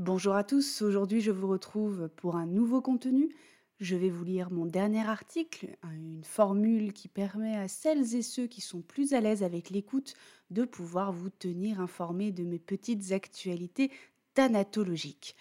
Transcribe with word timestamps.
Bonjour 0.00 0.34
à 0.34 0.42
tous, 0.42 0.82
aujourd'hui 0.82 1.20
je 1.20 1.30
vous 1.30 1.46
retrouve 1.46 2.08
pour 2.16 2.34
un 2.34 2.46
nouveau 2.46 2.80
contenu. 2.80 3.32
Je 3.78 3.94
vais 3.94 4.10
vous 4.10 4.24
lire 4.24 4.50
mon 4.50 4.66
dernier 4.66 5.06
article, 5.06 5.76
une 5.84 6.24
formule 6.24 6.92
qui 6.92 7.06
permet 7.06 7.56
à 7.56 7.68
celles 7.68 8.16
et 8.16 8.22
ceux 8.22 8.48
qui 8.48 8.60
sont 8.60 8.82
plus 8.82 9.14
à 9.14 9.20
l'aise 9.20 9.44
avec 9.44 9.70
l'écoute 9.70 10.14
de 10.50 10.64
pouvoir 10.64 11.12
vous 11.12 11.30
tenir 11.30 11.80
informés 11.80 12.32
de 12.32 12.42
mes 12.42 12.58
petites 12.58 13.12
actualités 13.12 13.92
thanatologiques. 14.34 15.36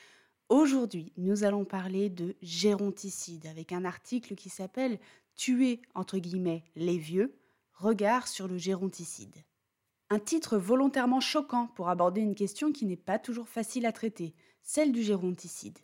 Aujourd'hui, 0.49 1.13
nous 1.17 1.43
allons 1.43 1.65
parler 1.65 2.11
de 2.11 2.35
géronticide 2.43 3.47
avec 3.47 3.71
un 3.71 3.85
article 3.85 4.35
qui 4.35 4.49
s'appelle 4.49 4.99
Tuer 5.33 5.81
entre 5.95 6.19
guillemets 6.19 6.63
les 6.75 6.99
vieux, 6.99 7.33
regard 7.73 8.27
sur 8.27 8.47
le 8.47 8.59
géronticide. 8.59 9.35
Un 10.13 10.19
titre 10.19 10.59
volontairement 10.59 11.19
choquant 11.19 11.65
pour 11.73 11.89
aborder 11.89 12.21
une 12.21 12.35
question 12.35 12.71
qui 12.71 12.85
n'est 12.85 12.95
pas 12.95 13.17
toujours 13.17 13.49
facile 13.49 13.87
à 13.87 13.91
traiter, 13.91 14.35
celle 14.61 14.91
du 14.91 15.01
géronticide. 15.01 15.79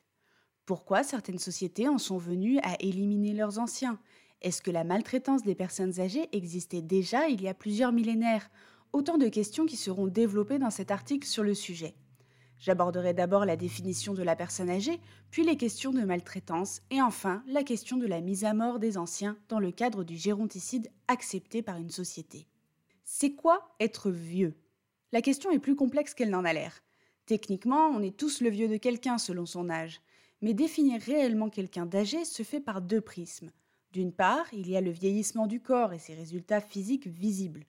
Pourquoi 0.67 1.02
certaines 1.02 1.40
sociétés 1.40 1.88
en 1.88 1.98
sont 1.98 2.20
venues 2.20 2.59
à 2.59 2.76
éliminer 2.80 3.34
leurs 3.34 3.58
anciens? 3.58 4.00
Est-ce 4.44 4.62
que 4.62 4.70
la 4.70 4.84
maltraitance 4.84 5.41
des 5.41 5.55
personnes 5.55 6.00
âgées 6.00 6.30
existait 6.31 6.84
déjà 6.84 7.27
il 7.27 7.41
y 7.41 7.48
a 7.48 7.55
plusieurs 7.55 7.91
millénaires? 7.91 8.52
Autant 8.94 9.17
de 9.17 9.30
questions 9.30 9.66
qui 9.66 9.77
seront 9.77 10.05
développées 10.05 10.59
dans 10.59 10.70
cet 10.70 10.91
article 10.91 11.27
sur 11.27 11.44
le 11.44 11.55
sujet. 11.55 11.95
J'aborderai 12.59 13.16
d'abord 13.16 13.45
la 13.45 13.55
définition 13.55 14.14
de 14.14 14.22
la 14.22 14.36
personne 14.36 14.70
âgée, 14.70 15.02
puis 15.31 15.44
les 15.44 15.58
questions 15.58 15.91
de 15.91 16.02
maltraitance, 16.02 16.81
et 16.91 17.02
enfin 17.02 17.41
la 17.48 17.64
question 17.64 17.98
de 17.98 18.05
la 18.05 18.22
mise 18.22 18.45
à 18.45 18.53
mort 18.53 18.77
des 18.77 19.00
anciens 19.00 19.39
dans 19.48 19.59
le 19.59 19.72
cadre 19.72 20.03
du 20.03 20.17
géronticide 20.17 20.91
accepté 21.08 21.64
par 21.64 21.77
une 21.77 21.89
société. 21.89 22.48
C'est 23.22 23.34
quoi 23.34 23.76
être 23.82 24.12
vieux? 24.12 24.55
La 25.12 25.22
question 25.22 25.52
est 25.52 25.59
plus 25.59 25.76
complexe 25.76 26.14
qu'elle 26.14 26.30
n'en 26.30 26.46
a 26.46 26.54
l'air. 26.54 26.82
Techniquement, 27.26 27.88
on 27.88 28.02
est 28.02 28.16
tous 28.16 28.40
le 28.40 28.50
vieux 28.50 28.70
de 28.70 28.78
quelqu'un 28.78 29.18
selon 29.18 29.45
son 29.45 29.70
âge, 29.70 30.00
mais 30.42 30.54
définir 30.54 31.02
réellement 31.02 31.50
quelqu'un 31.50 31.86
d'âgé 31.86 32.23
se 32.23 32.44
fait 32.44 32.61
par 32.61 32.81
deux 32.81 33.02
prismes. 33.02 33.52
D'une 33.92 34.14
part, 34.14 34.45
il 34.53 34.70
y 34.70 34.78
a 34.78 34.80
le 34.80 34.92
vieillissement 34.92 35.48
du 35.48 35.59
corps 35.59 35.92
et 35.92 36.00
ses 36.00 36.14
résultats 36.14 36.61
physiques 36.61 37.08
visibles. 37.08 37.66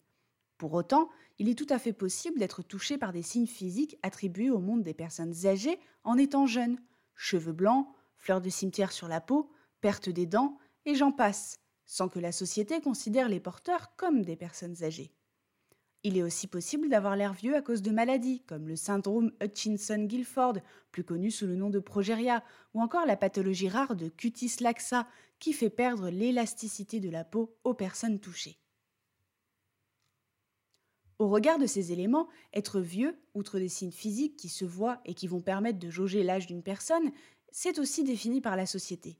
Pour 0.56 0.72
autant, 0.72 1.08
il 1.40 1.48
est 1.48 1.58
tout 1.58 1.66
à 1.68 1.80
fait 1.80 1.92
possible 1.92 2.38
d'être 2.38 2.62
touché 2.62 2.96
par 2.96 3.12
des 3.12 3.22
signes 3.22 3.48
physiques 3.48 3.98
attribués 4.04 4.50
au 4.50 4.60
monde 4.60 4.84
des 4.84 4.94
personnes 4.94 5.34
âgées 5.46 5.80
en 6.04 6.16
étant 6.16 6.46
jeune. 6.46 6.78
Cheveux 7.16 7.52
blancs, 7.52 7.88
fleurs 8.14 8.40
de 8.40 8.50
cimetière 8.50 8.92
sur 8.92 9.08
la 9.08 9.20
peau, 9.20 9.50
perte 9.80 10.10
des 10.10 10.26
dents, 10.26 10.58
et 10.84 10.94
j'en 10.94 11.10
passe, 11.10 11.58
sans 11.86 12.08
que 12.08 12.20
la 12.20 12.30
société 12.30 12.80
considère 12.80 13.28
les 13.28 13.40
porteurs 13.40 13.96
comme 13.96 14.22
des 14.22 14.36
personnes 14.36 14.84
âgées. 14.84 15.12
Il 16.02 16.16
est 16.16 16.22
aussi 16.22 16.46
possible 16.46 16.88
d'avoir 16.88 17.14
l'air 17.14 17.34
vieux 17.34 17.54
à 17.54 17.60
cause 17.60 17.82
de 17.82 17.90
maladies, 17.90 18.40
comme 18.46 18.68
le 18.68 18.76
syndrome 18.76 19.32
Hutchinson-Gilford, 19.42 20.54
plus 20.92 21.04
connu 21.04 21.30
sous 21.30 21.46
le 21.46 21.56
nom 21.56 21.68
de 21.68 21.78
progéria, 21.78 22.42
ou 22.72 22.80
encore 22.80 23.04
la 23.04 23.16
pathologie 23.16 23.68
rare 23.68 23.96
de 23.96 24.08
cutis 24.08 24.56
laxa, 24.60 25.06
qui 25.38 25.52
fait 25.52 25.68
perdre 25.68 26.08
l'élasticité 26.08 27.00
de 27.00 27.10
la 27.10 27.24
peau 27.24 27.54
aux 27.64 27.74
personnes 27.74 28.18
touchées. 28.18 28.58
Au 31.18 31.28
regard 31.28 31.58
de 31.58 31.66
ces 31.66 31.92
éléments, 31.92 32.28
être 32.54 32.80
vieux, 32.80 33.14
outre 33.34 33.58
des 33.58 33.68
signes 33.68 33.92
physiques 33.92 34.38
qui 34.38 34.48
se 34.48 34.64
voient 34.64 35.02
et 35.04 35.12
qui 35.12 35.26
vont 35.26 35.42
permettre 35.42 35.78
de 35.78 35.90
jauger 35.90 36.22
l'âge 36.22 36.46
d'une 36.46 36.62
personne, 36.62 37.12
c'est 37.52 37.78
aussi 37.78 38.04
défini 38.04 38.40
par 38.40 38.56
la 38.56 38.64
société. 38.64 39.18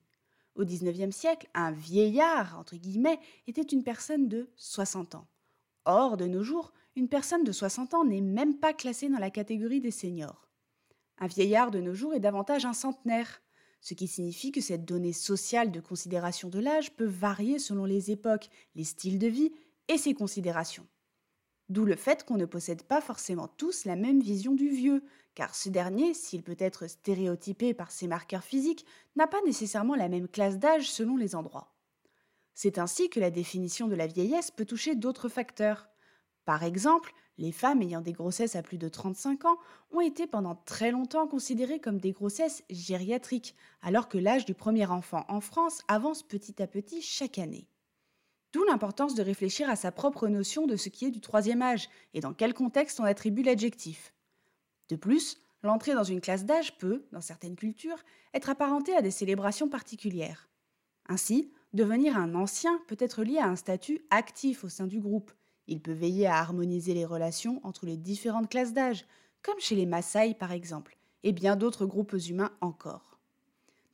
Au 0.54 0.64
XIXe 0.64 1.14
siècle, 1.14 1.50
un 1.52 1.72
vieillard, 1.72 2.58
entre 2.58 2.76
guillemets, 2.76 3.20
était 3.46 3.60
une 3.60 3.84
personne 3.84 4.28
de 4.28 4.48
60 4.56 5.14
ans. 5.14 5.26
Or, 5.84 6.16
de 6.16 6.26
nos 6.26 6.42
jours, 6.42 6.72
une 6.96 7.08
personne 7.08 7.44
de 7.44 7.52
60 7.52 7.94
ans 7.94 8.04
n'est 8.04 8.20
même 8.20 8.58
pas 8.58 8.72
classée 8.72 9.08
dans 9.08 9.18
la 9.18 9.30
catégorie 9.30 9.80
des 9.80 9.90
seniors. 9.90 10.48
Un 11.18 11.26
vieillard 11.26 11.70
de 11.70 11.80
nos 11.80 11.94
jours 11.94 12.14
est 12.14 12.20
davantage 12.20 12.64
un 12.64 12.72
centenaire, 12.72 13.42
ce 13.80 13.94
qui 13.94 14.06
signifie 14.06 14.52
que 14.52 14.60
cette 14.60 14.84
donnée 14.84 15.12
sociale 15.12 15.70
de 15.70 15.80
considération 15.80 16.48
de 16.48 16.58
l'âge 16.58 16.94
peut 16.96 17.06
varier 17.06 17.58
selon 17.58 17.84
les 17.84 18.10
époques, 18.10 18.48
les 18.74 18.84
styles 18.84 19.18
de 19.18 19.26
vie 19.26 19.52
et 19.88 19.96
ses 19.96 20.14
considérations. 20.14 20.86
D'où 21.70 21.84
le 21.84 21.96
fait 21.96 22.24
qu'on 22.24 22.36
ne 22.36 22.46
possède 22.46 22.82
pas 22.82 23.00
forcément 23.00 23.48
tous 23.48 23.84
la 23.84 23.96
même 23.96 24.20
vision 24.20 24.54
du 24.54 24.68
vieux, 24.68 25.04
car 25.34 25.54
ce 25.54 25.68
dernier, 25.68 26.14
s'il 26.14 26.42
peut 26.42 26.56
être 26.58 26.88
stéréotypé 26.88 27.74
par 27.74 27.90
ses 27.90 28.08
marqueurs 28.08 28.42
physiques, 28.42 28.84
n'a 29.16 29.26
pas 29.26 29.40
nécessairement 29.46 29.94
la 29.94 30.08
même 30.08 30.28
classe 30.28 30.58
d'âge 30.58 30.90
selon 30.90 31.16
les 31.16 31.34
endroits. 31.34 31.72
C'est 32.62 32.76
ainsi 32.76 33.08
que 33.08 33.20
la 33.20 33.30
définition 33.30 33.88
de 33.88 33.94
la 33.94 34.06
vieillesse 34.06 34.50
peut 34.50 34.66
toucher 34.66 34.94
d'autres 34.94 35.30
facteurs. 35.30 35.88
Par 36.44 36.62
exemple, 36.62 37.14
les 37.38 37.52
femmes 37.52 37.80
ayant 37.80 38.02
des 38.02 38.12
grossesses 38.12 38.54
à 38.54 38.60
plus 38.60 38.76
de 38.76 38.90
35 38.90 39.46
ans 39.46 39.56
ont 39.92 40.02
été 40.02 40.26
pendant 40.26 40.56
très 40.66 40.90
longtemps 40.90 41.26
considérées 41.26 41.80
comme 41.80 41.96
des 41.96 42.12
grossesses 42.12 42.62
gériatriques, 42.68 43.56
alors 43.80 44.10
que 44.10 44.18
l'âge 44.18 44.44
du 44.44 44.52
premier 44.52 44.84
enfant 44.84 45.24
en 45.28 45.40
France 45.40 45.80
avance 45.88 46.22
petit 46.22 46.62
à 46.62 46.66
petit 46.66 47.00
chaque 47.00 47.38
année. 47.38 47.66
D'où 48.52 48.62
l'importance 48.64 49.14
de 49.14 49.22
réfléchir 49.22 49.70
à 49.70 49.76
sa 49.76 49.90
propre 49.90 50.28
notion 50.28 50.66
de 50.66 50.76
ce 50.76 50.90
qui 50.90 51.06
est 51.06 51.10
du 51.10 51.22
troisième 51.22 51.62
âge 51.62 51.88
et 52.12 52.20
dans 52.20 52.34
quel 52.34 52.52
contexte 52.52 53.00
on 53.00 53.04
attribue 53.04 53.42
l'adjectif. 53.42 54.12
De 54.90 54.96
plus, 54.96 55.38
l'entrée 55.62 55.94
dans 55.94 56.04
une 56.04 56.20
classe 56.20 56.44
d'âge 56.44 56.76
peut, 56.76 57.06
dans 57.10 57.22
certaines 57.22 57.56
cultures, 57.56 58.04
être 58.34 58.50
apparentée 58.50 58.94
à 58.94 59.00
des 59.00 59.10
célébrations 59.10 59.70
particulières. 59.70 60.50
Ainsi, 61.06 61.50
Devenir 61.72 62.16
un 62.16 62.34
ancien 62.34 62.80
peut 62.88 62.96
être 62.98 63.22
lié 63.22 63.38
à 63.38 63.46
un 63.46 63.54
statut 63.54 64.00
actif 64.10 64.64
au 64.64 64.68
sein 64.68 64.86
du 64.86 64.98
groupe. 64.98 65.30
Il 65.68 65.80
peut 65.80 65.92
veiller 65.92 66.26
à 66.26 66.38
harmoniser 66.38 66.94
les 66.94 67.04
relations 67.04 67.60
entre 67.62 67.86
les 67.86 67.96
différentes 67.96 68.50
classes 68.50 68.72
d'âge, 68.72 69.06
comme 69.42 69.60
chez 69.60 69.76
les 69.76 69.86
Maasai 69.86 70.34
par 70.34 70.50
exemple, 70.50 70.96
et 71.22 71.32
bien 71.32 71.54
d'autres 71.54 71.86
groupes 71.86 72.16
humains 72.28 72.50
encore. 72.60 73.20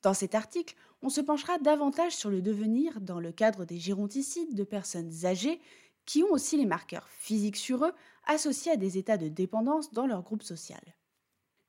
Dans 0.03 0.15
cet 0.15 0.34
article, 0.34 0.75
on 1.03 1.10
se 1.10 1.20
penchera 1.20 1.59
davantage 1.59 2.16
sur 2.16 2.31
le 2.31 2.41
devenir 2.41 3.00
dans 3.03 3.20
le 3.20 3.31
cadre 3.31 3.66
des 3.66 3.78
géronticides 3.78 4.54
de 4.54 4.65
personnes 4.65 5.12
âgées 5.25 5.60
qui 6.06 6.22
ont 6.22 6.31
aussi 6.31 6.56
les 6.56 6.66
marqueurs 6.66 7.09
physiques 7.09 7.56
sur 7.56 7.84
eux 7.84 7.92
associés 8.26 8.72
à 8.72 8.76
des 8.76 8.97
états 8.97 9.19
de 9.19 9.28
dépendance 9.28 9.92
dans 9.92 10.06
leur 10.06 10.22
groupe 10.22 10.42
social. 10.42 10.81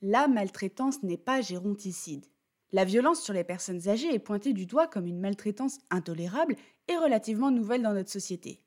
La 0.01 0.27
maltraitance 0.27 1.03
n'est 1.03 1.17
pas 1.17 1.41
géronticide. 1.41 2.25
La 2.73 2.83
violence 2.83 3.21
sur 3.21 3.33
les 3.33 3.45
personnes 3.45 3.87
âgées 3.87 4.13
est 4.13 4.19
pointée 4.19 4.51
du 4.51 4.65
doigt 4.65 4.87
comme 4.87 5.07
une 5.07 5.21
maltraitance 5.21 5.79
intolérable 5.89 6.57
et 6.89 6.97
relativement 6.97 7.49
nouvelle 7.49 7.81
dans 7.81 7.93
notre 7.93 8.11
société. 8.11 8.61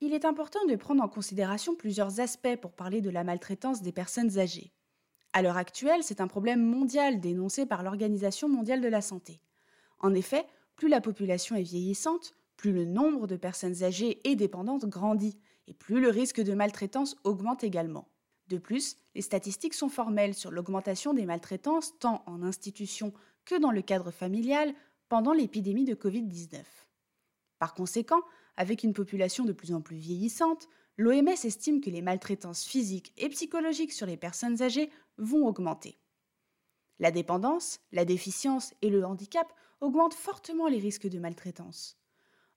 Il 0.00 0.12
est 0.12 0.26
important 0.26 0.62
de 0.66 0.76
prendre 0.76 1.02
en 1.02 1.08
considération 1.08 1.74
plusieurs 1.74 2.20
aspects 2.20 2.56
pour 2.60 2.72
parler 2.72 3.00
de 3.00 3.08
la 3.08 3.24
maltraitance 3.24 3.80
des 3.80 3.92
personnes 3.92 4.38
âgées. 4.38 4.72
À 5.32 5.40
l'heure 5.40 5.56
actuelle, 5.56 6.02
c'est 6.02 6.20
un 6.20 6.26
problème 6.26 6.62
mondial 6.62 7.20
dénoncé 7.20 7.64
par 7.64 7.82
l'Organisation 7.82 8.50
mondiale 8.50 8.82
de 8.82 8.88
la 8.88 9.00
santé. 9.00 9.40
En 9.98 10.12
effet, 10.12 10.44
plus 10.76 10.88
la 10.88 11.00
population 11.00 11.56
est 11.56 11.62
vieillissante, 11.62 12.34
plus 12.58 12.72
le 12.72 12.84
nombre 12.84 13.26
de 13.26 13.36
personnes 13.36 13.82
âgées 13.82 14.20
et 14.28 14.36
dépendantes 14.36 14.84
grandit, 14.84 15.38
et 15.68 15.72
plus 15.72 16.00
le 16.00 16.08
risque 16.08 16.42
de 16.42 16.52
maltraitance 16.52 17.16
augmente 17.24 17.64
également. 17.64 18.11
De 18.52 18.58
plus, 18.58 18.98
les 19.14 19.22
statistiques 19.22 19.72
sont 19.72 19.88
formelles 19.88 20.34
sur 20.34 20.50
l'augmentation 20.50 21.14
des 21.14 21.24
maltraitances 21.24 21.98
tant 21.98 22.22
en 22.26 22.42
institution 22.42 23.14
que 23.46 23.58
dans 23.58 23.70
le 23.70 23.80
cadre 23.80 24.10
familial 24.10 24.74
pendant 25.08 25.32
l'épidémie 25.32 25.86
de 25.86 25.94
Covid-19. 25.94 26.60
Par 27.58 27.72
conséquent, 27.72 28.20
avec 28.58 28.82
une 28.82 28.92
population 28.92 29.46
de 29.46 29.54
plus 29.54 29.72
en 29.72 29.80
plus 29.80 29.96
vieillissante, 29.96 30.68
l'OMS 30.98 31.30
estime 31.30 31.80
que 31.80 31.88
les 31.88 32.02
maltraitances 32.02 32.64
physiques 32.64 33.14
et 33.16 33.30
psychologiques 33.30 33.94
sur 33.94 34.04
les 34.04 34.18
personnes 34.18 34.60
âgées 34.60 34.90
vont 35.16 35.46
augmenter. 35.46 35.98
La 36.98 37.10
dépendance, 37.10 37.80
la 37.90 38.04
déficience 38.04 38.74
et 38.82 38.90
le 38.90 39.06
handicap 39.06 39.50
augmentent 39.80 40.12
fortement 40.12 40.68
les 40.68 40.78
risques 40.78 41.08
de 41.08 41.18
maltraitance. 41.18 41.96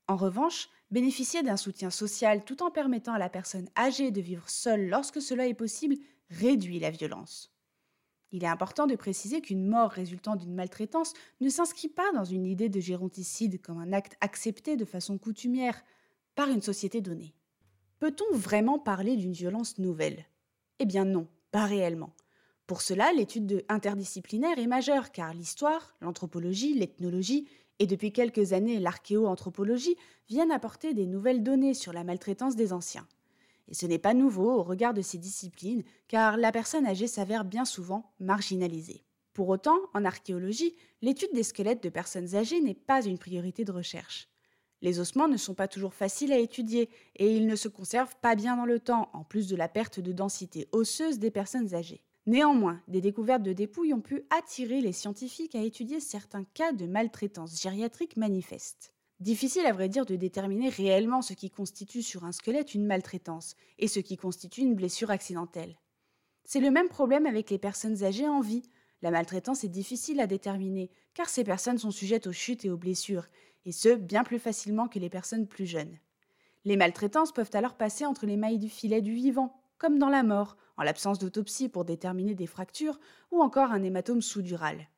En 0.09 0.17
revanche, 0.17 0.67
bénéficier 0.91 1.43
d'un 1.43 1.57
soutien 1.57 1.89
social 1.89 2.43
tout 2.43 2.63
en 2.63 2.71
permettant 2.71 3.13
à 3.13 3.19
la 3.19 3.29
personne 3.29 3.69
âgée 3.77 4.11
de 4.11 4.21
vivre 4.21 4.49
seule 4.49 4.87
lorsque 4.87 5.21
cela 5.21 5.47
est 5.47 5.53
possible 5.53 5.95
réduit 6.29 6.79
la 6.79 6.91
violence. 6.91 7.51
Il 8.31 8.43
est 8.43 8.47
important 8.47 8.87
de 8.87 8.95
préciser 8.95 9.39
qu'une 9.39 9.67
mort 9.67 9.91
résultant 9.91 10.35
d'une 10.35 10.53
maltraitance 10.53 11.13
ne 11.39 11.49
s'inscrit 11.49 11.87
pas 11.87 12.11
dans 12.13 12.25
une 12.25 12.45
idée 12.45 12.69
de 12.69 12.79
géronticide 12.79 13.61
comme 13.61 13.79
un 13.79 13.93
acte 13.93 14.17
accepté 14.19 14.75
de 14.75 14.85
façon 14.85 15.17
coutumière 15.17 15.81
par 16.35 16.49
une 16.49 16.61
société 16.61 17.01
donnée. 17.01 17.33
Peut-on 17.99 18.35
vraiment 18.35 18.77
parler 18.77 19.15
d'une 19.15 19.31
violence 19.31 19.77
nouvelle? 19.77 20.25
Eh 20.79 20.85
bien 20.85 21.05
non, 21.05 21.27
pas 21.51 21.65
réellement. 21.65 22.13
Pour 22.67 22.81
cela, 22.81 23.13
l'étude 23.13 23.63
interdisciplinaire 23.69 24.57
est 24.59 24.67
majeure 24.67 25.11
car 25.11 25.33
l'histoire, 25.33 25.95
l'anthropologie, 26.01 26.73
l'ethnologie 26.73 27.47
et 27.79 27.87
depuis 27.87 28.11
quelques 28.11 28.53
années 28.53 28.79
l'archéoanthropologie 28.79 29.95
viennent 30.29 30.51
apporter 30.51 30.93
des 30.93 31.05
nouvelles 31.05 31.43
données 31.43 31.73
sur 31.73 31.93
la 31.93 32.03
maltraitance 32.03 32.55
des 32.55 32.73
anciens. 32.73 33.07
Et 33.67 33.73
ce 33.73 33.85
n'est 33.85 33.99
pas 33.99 34.13
nouveau 34.13 34.51
au 34.51 34.63
regard 34.63 34.93
de 34.93 35.01
ces 35.01 35.17
disciplines, 35.17 35.83
car 36.07 36.37
la 36.37 36.51
personne 36.51 36.85
âgée 36.85 37.07
s'avère 37.07 37.45
bien 37.45 37.65
souvent 37.65 38.13
marginalisée. 38.19 39.03
Pour 39.33 39.49
autant, 39.49 39.77
en 39.93 40.05
archéologie, 40.05 40.75
l'étude 41.01 41.33
des 41.33 41.43
squelettes 41.43 41.83
de 41.83 41.89
personnes 41.89 42.35
âgées 42.35 42.61
n'est 42.61 42.73
pas 42.73 43.03
une 43.03 43.17
priorité 43.17 43.65
de 43.65 43.71
recherche. 43.71 44.29
Les 44.81 44.99
ossements 44.99 45.27
ne 45.27 45.35
sont 45.35 45.55
pas 45.55 45.67
toujours 45.67 45.93
faciles 45.93 46.31
à 46.31 46.37
étudier 46.37 46.89
et 47.15 47.35
ils 47.35 47.47
ne 47.47 47.55
se 47.55 47.67
conservent 47.67 48.15
pas 48.21 48.35
bien 48.35 48.55
dans 48.55 48.65
le 48.65 48.79
temps, 48.79 49.09
en 49.13 49.23
plus 49.23 49.47
de 49.47 49.55
la 49.55 49.67
perte 49.67 49.99
de 49.99 50.11
densité 50.11 50.69
osseuse 50.71 51.19
des 51.19 51.31
personnes 51.31 51.73
âgées. 51.73 52.04
Néanmoins, 52.27 52.81
des 52.87 53.01
découvertes 53.01 53.43
de 53.43 53.53
dépouilles 53.53 53.93
ont 53.93 54.01
pu 54.01 54.23
attirer 54.31 54.81
les 54.81 54.93
scientifiques 54.93 55.53
à 55.53 55.61
étudier 55.61 55.99
certains 55.99 56.43
cas 56.43 56.71
de 56.71 56.87
maltraitance 56.87 57.61
gériatrique 57.61 58.17
manifeste. 58.17 58.93
Difficile 59.19 59.65
à 59.67 59.71
vrai 59.71 59.89
dire 59.89 60.05
de 60.05 60.15
déterminer 60.15 60.69
réellement 60.69 61.21
ce 61.21 61.33
qui 61.33 61.51
constitue 61.51 62.01
sur 62.01 62.25
un 62.25 62.31
squelette 62.31 62.73
une 62.73 62.85
maltraitance 62.85 63.55
et 63.77 63.87
ce 63.87 63.99
qui 63.99 64.17
constitue 64.17 64.61
une 64.61 64.75
blessure 64.75 65.11
accidentelle. 65.11 65.79
C'est 66.43 66.59
le 66.59 66.71
même 66.71 66.89
problème 66.89 67.27
avec 67.27 67.49
les 67.51 67.59
personnes 67.59 68.03
âgées 68.03 68.27
en 68.27 68.41
vie. 68.41 68.63
La 69.03 69.11
maltraitance 69.11 69.63
est 69.63 69.69
difficile 69.69 70.19
à 70.19 70.27
déterminer 70.27 70.89
car 71.13 71.29
ces 71.29 71.43
personnes 71.43 71.77
sont 71.77 71.91
sujettes 71.91 72.27
aux 72.27 72.33
chutes 72.33 72.65
et 72.65 72.71
aux 72.71 72.77
blessures, 72.77 73.27
et 73.65 73.71
ce, 73.71 73.89
bien 73.89 74.23
plus 74.23 74.39
facilement 74.39 74.87
que 74.87 74.99
les 74.99 75.09
personnes 75.09 75.47
plus 75.47 75.65
jeunes. 75.65 75.97
Les 76.65 76.75
maltraitances 76.75 77.31
peuvent 77.31 77.51
alors 77.53 77.75
passer 77.75 78.05
entre 78.05 78.25
les 78.25 78.35
mailles 78.37 78.59
du 78.59 78.69
filet 78.69 79.01
du 79.01 79.13
vivant, 79.13 79.55
comme 79.77 79.99
dans 79.99 80.09
la 80.09 80.23
mort, 80.23 80.57
en 80.77 80.83
l'absence 80.83 81.19
d'autopsie 81.19 81.69
pour 81.69 81.85
déterminer 81.85 82.35
des 82.35 82.47
fractures 82.47 82.99
ou 83.31 83.41
encore 83.41 83.71
un 83.71 83.83
hématome 83.83 84.21
sous-dural. 84.21 84.89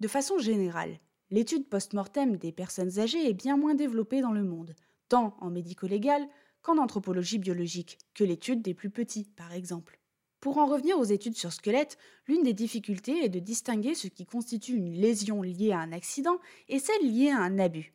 De 0.00 0.08
façon 0.08 0.38
générale, 0.38 0.98
l'étude 1.30 1.68
post-mortem 1.68 2.36
des 2.36 2.52
personnes 2.52 2.98
âgées 2.98 3.28
est 3.28 3.34
bien 3.34 3.56
moins 3.56 3.74
développée 3.74 4.20
dans 4.20 4.32
le 4.32 4.44
monde, 4.44 4.74
tant 5.08 5.36
en 5.40 5.50
médico-légal 5.50 6.26
qu'en 6.62 6.78
anthropologie 6.78 7.38
biologique, 7.38 7.98
que 8.14 8.24
l'étude 8.24 8.62
des 8.62 8.74
plus 8.74 8.90
petits, 8.90 9.30
par 9.36 9.52
exemple. 9.52 10.00
Pour 10.40 10.58
en 10.58 10.66
revenir 10.66 10.98
aux 10.98 11.04
études 11.04 11.36
sur 11.36 11.52
squelette, 11.52 11.96
l'une 12.26 12.42
des 12.42 12.52
difficultés 12.52 13.24
est 13.24 13.30
de 13.30 13.38
distinguer 13.38 13.94
ce 13.94 14.08
qui 14.08 14.26
constitue 14.26 14.76
une 14.76 14.92
lésion 14.92 15.40
liée 15.40 15.72
à 15.72 15.78
un 15.78 15.92
accident 15.92 16.38
et 16.68 16.78
celle 16.78 17.02
liée 17.02 17.30
à 17.30 17.40
un 17.40 17.58
abus. 17.58 17.94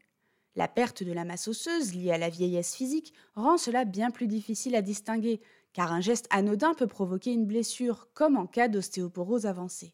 La 0.55 0.67
perte 0.67 1.03
de 1.03 1.11
la 1.11 1.25
masse 1.25 1.47
osseuse 1.47 1.93
liée 1.93 2.11
à 2.11 2.17
la 2.17 2.29
vieillesse 2.29 2.75
physique 2.75 3.13
rend 3.35 3.57
cela 3.57 3.85
bien 3.85 4.11
plus 4.11 4.27
difficile 4.27 4.75
à 4.75 4.81
distinguer, 4.81 5.41
car 5.73 5.91
un 5.93 6.01
geste 6.01 6.27
anodin 6.31 6.73
peut 6.73 6.87
provoquer 6.87 7.31
une 7.31 7.45
blessure, 7.45 8.07
comme 8.13 8.35
en 8.35 8.47
cas 8.47 8.67
d'ostéoporose 8.67 9.45
avancée. 9.45 9.93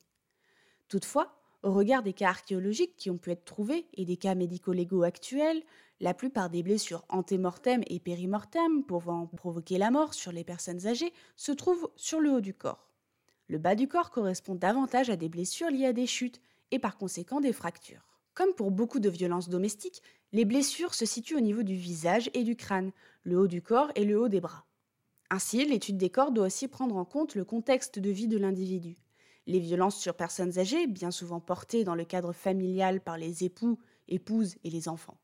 Toutefois, 0.88 1.36
au 1.64 1.74
regard 1.74 2.04
des 2.04 2.14
cas 2.14 2.30
archéologiques 2.30 2.96
qui 2.96 3.10
ont 3.10 3.18
pu 3.18 3.32
être 3.32 3.44
trouvés 3.44 3.88
et 3.94 4.06
des 4.06 4.18
cas 4.18 4.36
médico-légaux 4.36 5.04
actuels, 5.04 5.64
la 6.00 6.14
plupart 6.14 6.50
des 6.50 6.64
blessures 6.64 7.06
antémortem 7.10 7.82
et 7.88 8.00
périmortem 8.00 8.84
pouvant 8.84 9.28
provoquer 9.28 9.78
la 9.78 9.92
mort 9.92 10.14
sur 10.14 10.32
les 10.32 10.44
personnes 10.44 10.86
âgées 10.88 11.14
se 11.36 11.52
trouvent 11.52 11.90
sur 11.96 12.20
le 12.20 12.32
haut 12.32 12.42
du 12.42 12.54
corps. 12.54 12.92
Le 13.48 13.58
bas 13.58 13.76
du 13.76 13.88
corps 13.88 14.12
correspond 14.12 14.56
davantage 14.56 15.10
à 15.10 15.16
des 15.16 15.30
blessures 15.30 15.70
liées 15.70 15.88
à 15.88 15.94
des 15.94 16.08
chutes 16.08 16.42
et 16.72 16.80
par 16.80 16.98
conséquent 16.98 17.42
des 17.42 17.54
fractures. 17.54 18.15
Comme 18.36 18.54
pour 18.54 18.70
beaucoup 18.70 19.00
de 19.00 19.10
violences 19.10 19.48
domestiques, 19.48 20.04
les 20.34 20.44
blessures 20.44 20.94
se 20.94 21.06
situent 21.06 21.38
au 21.38 21.42
niveau 21.42 21.64
du 21.64 21.76
visage 21.76 22.30
et 22.34 22.44
du 22.44 22.58
crâne, 22.58 22.92
le 23.24 23.40
haut 23.40 23.48
du 23.48 23.62
corps 23.62 23.92
et 23.96 24.04
le 24.04 24.20
haut 24.20 24.28
des 24.28 24.42
bras. 24.42 24.66
Ainsi, 25.30 25.64
l'étude 25.66 25.98
des 25.98 26.10
corps 26.10 26.34
doit 26.34 26.48
aussi 26.48 26.68
prendre 26.68 26.98
en 26.98 27.06
compte 27.06 27.36
le 27.36 27.46
contexte 27.46 27.98
de 27.98 28.10
vie 28.10 28.28
de 28.28 28.38
l'individu. 28.38 28.98
Les 29.48 29.60
violences 29.60 29.98
sur 29.98 30.16
personnes 30.16 30.60
âgées, 30.60 30.86
bien 30.86 31.12
souvent 31.12 31.40
portées 31.40 31.86
dans 31.86 31.96
le 31.96 32.04
cadre 32.04 32.34
familial 32.34 33.00
par 33.00 33.18
les 33.18 33.46
époux, 33.46 33.80
épouses 34.10 34.58
et 34.66 34.70
les 34.70 34.90
enfants. 34.90 35.18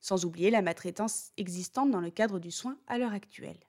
Sans 0.00 0.24
oublier 0.24 0.50
la 0.50 0.62
maltraitance 0.62 1.32
existante 1.36 1.90
dans 1.90 2.00
le 2.00 2.10
cadre 2.10 2.38
du 2.38 2.50
soin 2.50 2.78
à 2.86 2.96
l'heure 2.96 3.12
actuelle. 3.12 3.60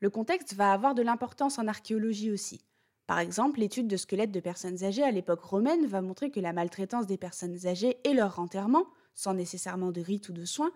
Le 0.00 0.10
contexte 0.10 0.52
va 0.52 0.72
avoir 0.72 0.94
de 0.94 1.02
l'importance 1.02 1.58
en 1.58 1.68
archéologie 1.68 2.30
aussi. 2.30 2.66
Par 3.06 3.18
exemple, 3.18 3.60
l'étude 3.60 3.88
de 3.88 3.96
squelettes 3.96 4.32
de 4.32 4.40
personnes 4.40 4.82
âgées 4.82 5.02
à 5.02 5.10
l'époque 5.10 5.42
romaine 5.42 5.86
va 5.86 6.00
montrer 6.00 6.30
que 6.30 6.40
la 6.40 6.52
maltraitance 6.52 7.06
des 7.06 7.18
personnes 7.18 7.66
âgées 7.66 7.98
et 8.04 8.14
leur 8.14 8.38
enterrement, 8.38 8.86
sans 9.14 9.34
nécessairement 9.34 9.92
de 9.92 10.00
rites 10.00 10.28
ou 10.28 10.32
de 10.32 10.44
soins, 10.44 10.72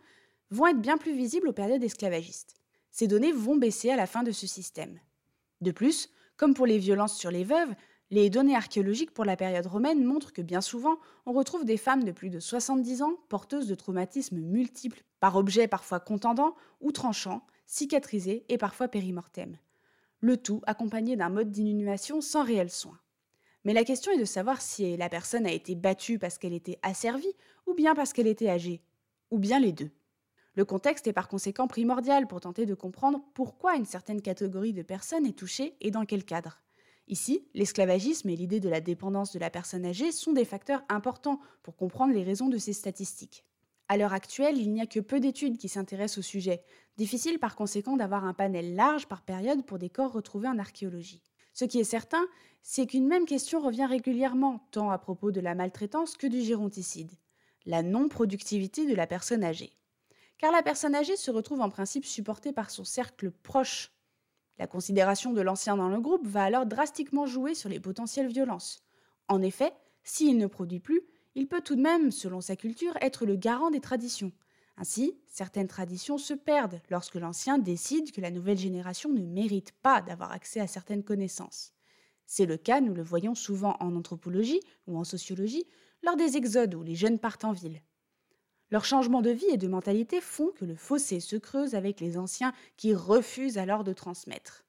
vont 0.50 0.66
être 0.66 0.80
bien 0.80 0.98
plus 0.98 1.16
visibles 1.16 1.48
aux 1.48 1.52
périodes 1.52 1.82
esclavagistes 1.82 2.58
ces 2.90 3.06
données 3.06 3.32
vont 3.32 3.56
baisser 3.56 3.90
à 3.90 3.96
la 3.96 4.06
fin 4.06 4.22
de 4.22 4.32
ce 4.32 4.46
système. 4.46 4.98
De 5.60 5.70
plus, 5.70 6.10
comme 6.36 6.54
pour 6.54 6.66
les 6.66 6.78
violences 6.78 7.16
sur 7.16 7.30
les 7.30 7.44
veuves, 7.44 7.74
les 8.10 8.30
données 8.30 8.56
archéologiques 8.56 9.12
pour 9.12 9.24
la 9.24 9.36
période 9.36 9.66
romaine 9.66 10.04
montrent 10.04 10.32
que 10.32 10.42
bien 10.42 10.60
souvent, 10.60 10.98
on 11.26 11.32
retrouve 11.32 11.64
des 11.64 11.76
femmes 11.76 12.04
de 12.04 12.12
plus 12.12 12.30
de 12.30 12.40
70 12.40 13.02
ans 13.02 13.14
porteuses 13.28 13.68
de 13.68 13.74
traumatismes 13.74 14.38
multiples, 14.38 15.04
par 15.20 15.36
objets 15.36 15.68
parfois 15.68 16.00
contendants 16.00 16.54
ou 16.80 16.90
tranchants, 16.90 17.46
cicatrisés 17.66 18.44
et 18.48 18.56
parfois 18.56 18.88
périmortem. 18.88 19.56
Le 20.20 20.36
tout 20.36 20.62
accompagné 20.66 21.16
d'un 21.16 21.28
mode 21.28 21.50
d'inhumation 21.50 22.20
sans 22.20 22.44
réel 22.44 22.70
soin. 22.70 22.98
Mais 23.64 23.72
la 23.72 23.84
question 23.84 24.10
est 24.12 24.18
de 24.18 24.24
savoir 24.24 24.60
si 24.60 24.96
la 24.96 25.08
personne 25.08 25.46
a 25.46 25.52
été 25.52 25.74
battue 25.74 26.18
parce 26.18 26.38
qu'elle 26.38 26.52
était 26.52 26.78
asservie 26.82 27.34
ou 27.66 27.74
bien 27.74 27.94
parce 27.94 28.12
qu'elle 28.12 28.26
était 28.26 28.48
âgée, 28.48 28.82
ou 29.30 29.38
bien 29.38 29.60
les 29.60 29.72
deux. 29.72 29.90
Le 30.54 30.64
contexte 30.64 31.06
est 31.06 31.12
par 31.12 31.28
conséquent 31.28 31.68
primordial 31.68 32.26
pour 32.26 32.40
tenter 32.40 32.66
de 32.66 32.74
comprendre 32.74 33.22
pourquoi 33.34 33.76
une 33.76 33.84
certaine 33.84 34.22
catégorie 34.22 34.72
de 34.72 34.82
personnes 34.82 35.26
est 35.26 35.38
touchée 35.38 35.76
et 35.80 35.92
dans 35.92 36.04
quel 36.04 36.24
cadre. 36.24 36.60
Ici, 37.06 37.48
l'esclavagisme 37.54 38.28
et 38.28 38.36
l'idée 38.36 38.58
de 38.58 38.68
la 38.68 38.80
dépendance 38.80 39.32
de 39.32 39.38
la 39.38 39.50
personne 39.50 39.86
âgée 39.86 40.10
sont 40.10 40.32
des 40.32 40.44
facteurs 40.44 40.82
importants 40.88 41.40
pour 41.62 41.76
comprendre 41.76 42.12
les 42.12 42.24
raisons 42.24 42.48
de 42.48 42.58
ces 42.58 42.72
statistiques. 42.72 43.44
À 43.88 43.96
l'heure 43.96 44.12
actuelle, 44.12 44.58
il 44.58 44.72
n'y 44.72 44.80
a 44.80 44.86
que 44.86 45.00
peu 45.00 45.20
d'études 45.20 45.58
qui 45.58 45.68
s'intéressent 45.68 46.18
au 46.18 46.22
sujet. 46.22 46.62
Difficile 46.96 47.38
par 47.38 47.56
conséquent 47.56 47.96
d'avoir 47.96 48.24
un 48.24 48.34
panel 48.34 48.74
large 48.74 49.06
par 49.06 49.22
période 49.22 49.64
pour 49.64 49.78
des 49.78 49.90
corps 49.90 50.12
retrouvés 50.12 50.48
en 50.48 50.58
archéologie. 50.58 51.22
Ce 51.54 51.64
qui 51.64 51.80
est 51.80 51.84
certain, 51.84 52.24
c'est 52.62 52.86
qu'une 52.86 53.08
même 53.08 53.24
question 53.24 53.60
revient 53.60 53.86
régulièrement, 53.86 54.66
tant 54.70 54.90
à 54.90 54.98
propos 54.98 55.32
de 55.32 55.40
la 55.40 55.54
maltraitance 55.54 56.16
que 56.16 56.26
du 56.26 56.42
géronticide. 56.42 57.12
La 57.66 57.82
non-productivité 57.82 58.86
de 58.86 58.94
la 58.94 59.06
personne 59.06 59.42
âgée 59.42 59.78
car 60.38 60.52
la 60.52 60.62
personne 60.62 60.94
âgée 60.94 61.16
se 61.16 61.30
retrouve 61.30 61.60
en 61.60 61.68
principe 61.68 62.04
supportée 62.06 62.52
par 62.52 62.70
son 62.70 62.84
cercle 62.84 63.30
proche. 63.30 63.92
La 64.58 64.66
considération 64.66 65.32
de 65.32 65.40
l'ancien 65.40 65.76
dans 65.76 65.88
le 65.88 66.00
groupe 66.00 66.26
va 66.26 66.44
alors 66.44 66.66
drastiquement 66.66 67.26
jouer 67.26 67.54
sur 67.54 67.68
les 67.68 67.80
potentielles 67.80 68.28
violences. 68.28 68.82
En 69.28 69.42
effet, 69.42 69.72
s'il 70.04 70.38
ne 70.38 70.46
produit 70.46 70.80
plus, 70.80 71.02
il 71.38 71.46
peut 71.46 71.60
tout 71.60 71.76
de 71.76 71.80
même, 71.80 72.10
selon 72.10 72.40
sa 72.40 72.56
culture, 72.56 72.96
être 73.00 73.24
le 73.24 73.36
garant 73.36 73.70
des 73.70 73.78
traditions. 73.78 74.32
Ainsi, 74.76 75.16
certaines 75.28 75.68
traditions 75.68 76.18
se 76.18 76.34
perdent 76.34 76.80
lorsque 76.90 77.14
l'ancien 77.14 77.58
décide 77.58 78.10
que 78.10 78.20
la 78.20 78.32
nouvelle 78.32 78.58
génération 78.58 79.08
ne 79.12 79.24
mérite 79.24 79.70
pas 79.80 80.02
d'avoir 80.02 80.32
accès 80.32 80.58
à 80.58 80.66
certaines 80.66 81.04
connaissances. 81.04 81.74
C'est 82.26 82.44
le 82.44 82.56
cas, 82.56 82.80
nous 82.80 82.92
le 82.92 83.04
voyons 83.04 83.36
souvent 83.36 83.76
en 83.78 83.94
anthropologie 83.94 84.58
ou 84.88 84.98
en 84.98 85.04
sociologie, 85.04 85.64
lors 86.02 86.16
des 86.16 86.36
exodes 86.36 86.74
où 86.74 86.82
les 86.82 86.96
jeunes 86.96 87.20
partent 87.20 87.44
en 87.44 87.52
ville. 87.52 87.82
Leur 88.72 88.84
changement 88.84 89.22
de 89.22 89.30
vie 89.30 89.46
et 89.52 89.58
de 89.58 89.68
mentalité 89.68 90.20
font 90.20 90.50
que 90.50 90.64
le 90.64 90.74
fossé 90.74 91.20
se 91.20 91.36
creuse 91.36 91.76
avec 91.76 92.00
les 92.00 92.18
anciens 92.18 92.52
qui 92.76 92.94
refusent 92.94 93.58
alors 93.58 93.84
de 93.84 93.92
transmettre. 93.92 94.64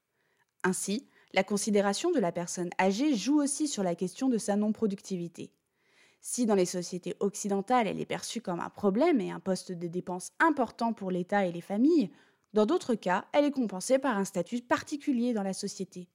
Ainsi, 0.62 1.08
la 1.32 1.42
considération 1.42 2.12
de 2.12 2.20
la 2.20 2.30
personne 2.30 2.70
âgée 2.80 3.16
joue 3.16 3.42
aussi 3.42 3.66
sur 3.66 3.82
la 3.82 3.96
question 3.96 4.28
de 4.28 4.38
sa 4.38 4.54
non-productivité. 4.54 5.50
Si 6.20 6.46
dans 6.46 6.54
les 6.54 6.66
sociétés 6.66 7.16
occidentales 7.20 7.86
elle 7.86 8.00
est 8.00 8.06
perçue 8.06 8.40
comme 8.40 8.60
un 8.60 8.70
problème 8.70 9.20
et 9.20 9.30
un 9.30 9.40
poste 9.40 9.72
de 9.72 9.88
dépense 9.88 10.32
important 10.38 10.92
pour 10.92 11.10
l'État 11.10 11.46
et 11.46 11.52
les 11.52 11.60
familles, 11.60 12.10
dans 12.52 12.66
d'autres 12.66 12.94
cas, 12.94 13.26
elle 13.32 13.44
est 13.44 13.52
compensée 13.52 13.98
par 13.98 14.18
un 14.18 14.24
statut 14.24 14.60
particulier 14.60 15.32
dans 15.32 15.42
la 15.42 15.52
société. 15.52 16.08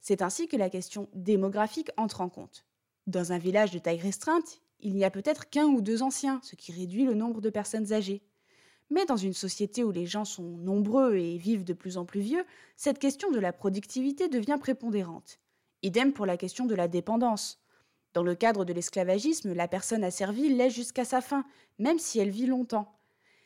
C'est 0.00 0.22
ainsi 0.22 0.48
que 0.48 0.56
la 0.56 0.70
question 0.70 1.08
démographique 1.14 1.90
entre 1.96 2.20
en 2.20 2.28
compte. 2.28 2.66
Dans 3.06 3.32
un 3.32 3.38
village 3.38 3.70
de 3.70 3.78
taille 3.78 4.00
restreinte, 4.00 4.60
il 4.80 4.94
n'y 4.94 5.04
a 5.04 5.10
peut-être 5.10 5.48
qu'un 5.48 5.66
ou 5.66 5.80
deux 5.80 6.02
anciens, 6.02 6.40
ce 6.42 6.56
qui 6.56 6.72
réduit 6.72 7.04
le 7.04 7.14
nombre 7.14 7.40
de 7.40 7.50
personnes 7.50 7.92
âgées. 7.92 8.22
Mais 8.90 9.06
dans 9.06 9.16
une 9.16 9.34
société 9.34 9.84
où 9.84 9.90
les 9.90 10.06
gens 10.06 10.24
sont 10.24 10.42
nombreux 10.42 11.16
et 11.16 11.36
vivent 11.36 11.64
de 11.64 11.72
plus 11.74 11.96
en 11.96 12.04
plus 12.04 12.20
vieux, 12.20 12.44
cette 12.76 12.98
question 12.98 13.30
de 13.30 13.38
la 13.38 13.52
productivité 13.52 14.28
devient 14.28 14.58
prépondérante. 14.60 15.40
Idem 15.82 16.12
pour 16.12 16.26
la 16.26 16.36
question 16.36 16.66
de 16.66 16.74
la 16.74 16.88
dépendance. 16.88 17.60
Dans 18.18 18.24
le 18.24 18.34
cadre 18.34 18.64
de 18.64 18.72
l'esclavagisme, 18.72 19.52
la 19.52 19.68
personne 19.68 20.02
asservie 20.02 20.48
l'est 20.52 20.70
jusqu'à 20.70 21.04
sa 21.04 21.20
fin, 21.20 21.44
même 21.78 22.00
si 22.00 22.18
elle 22.18 22.30
vit 22.30 22.46
longtemps. 22.46 22.98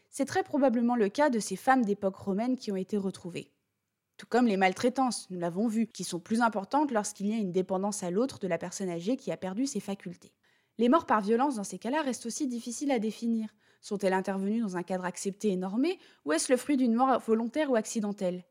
C'est 0.08 0.24
très 0.24 0.42
probablement 0.42 0.96
le 0.96 1.10
cas 1.10 1.28
de 1.28 1.40
ces 1.40 1.56
femmes 1.56 1.84
d'époque 1.84 2.16
romaine 2.16 2.56
qui 2.56 2.72
ont 2.72 2.76
été 2.76 2.96
retrouvées. 2.96 3.52
Tout 4.16 4.24
comme 4.26 4.46
les 4.46 4.56
maltraitances, 4.56 5.28
nous 5.28 5.38
l'avons 5.38 5.68
vu, 5.68 5.88
qui 5.88 6.04
sont 6.04 6.20
plus 6.20 6.40
importantes 6.40 6.90
lorsqu'il 6.90 7.26
y 7.26 7.34
a 7.34 7.36
une 7.36 7.52
dépendance 7.52 8.02
à 8.02 8.10
l'autre 8.10 8.38
de 8.38 8.48
la 8.48 8.56
personne 8.56 8.88
âgée 8.88 9.18
qui 9.18 9.30
a 9.30 9.36
perdu 9.36 9.66
ses 9.66 9.78
facultés. 9.78 10.32
Les 10.78 10.88
morts 10.88 11.04
par 11.04 11.20
violence 11.20 11.56
dans 11.56 11.64
ces 11.64 11.78
cas-là 11.78 12.00
restent 12.00 12.24
aussi 12.24 12.46
difficiles 12.46 12.92
à 12.92 12.98
définir. 12.98 13.50
Sont-elles 13.82 14.14
intervenues 14.14 14.62
dans 14.62 14.78
un 14.78 14.82
cadre 14.82 15.04
accepté 15.04 15.50
et 15.50 15.56
normé, 15.56 15.98
ou 16.24 16.32
est-ce 16.32 16.50
le 16.50 16.56
fruit 16.56 16.78
d'une 16.78 16.94
mort 16.94 17.18
volontaire 17.18 17.70
ou 17.70 17.76
accidentelle? 17.76 18.42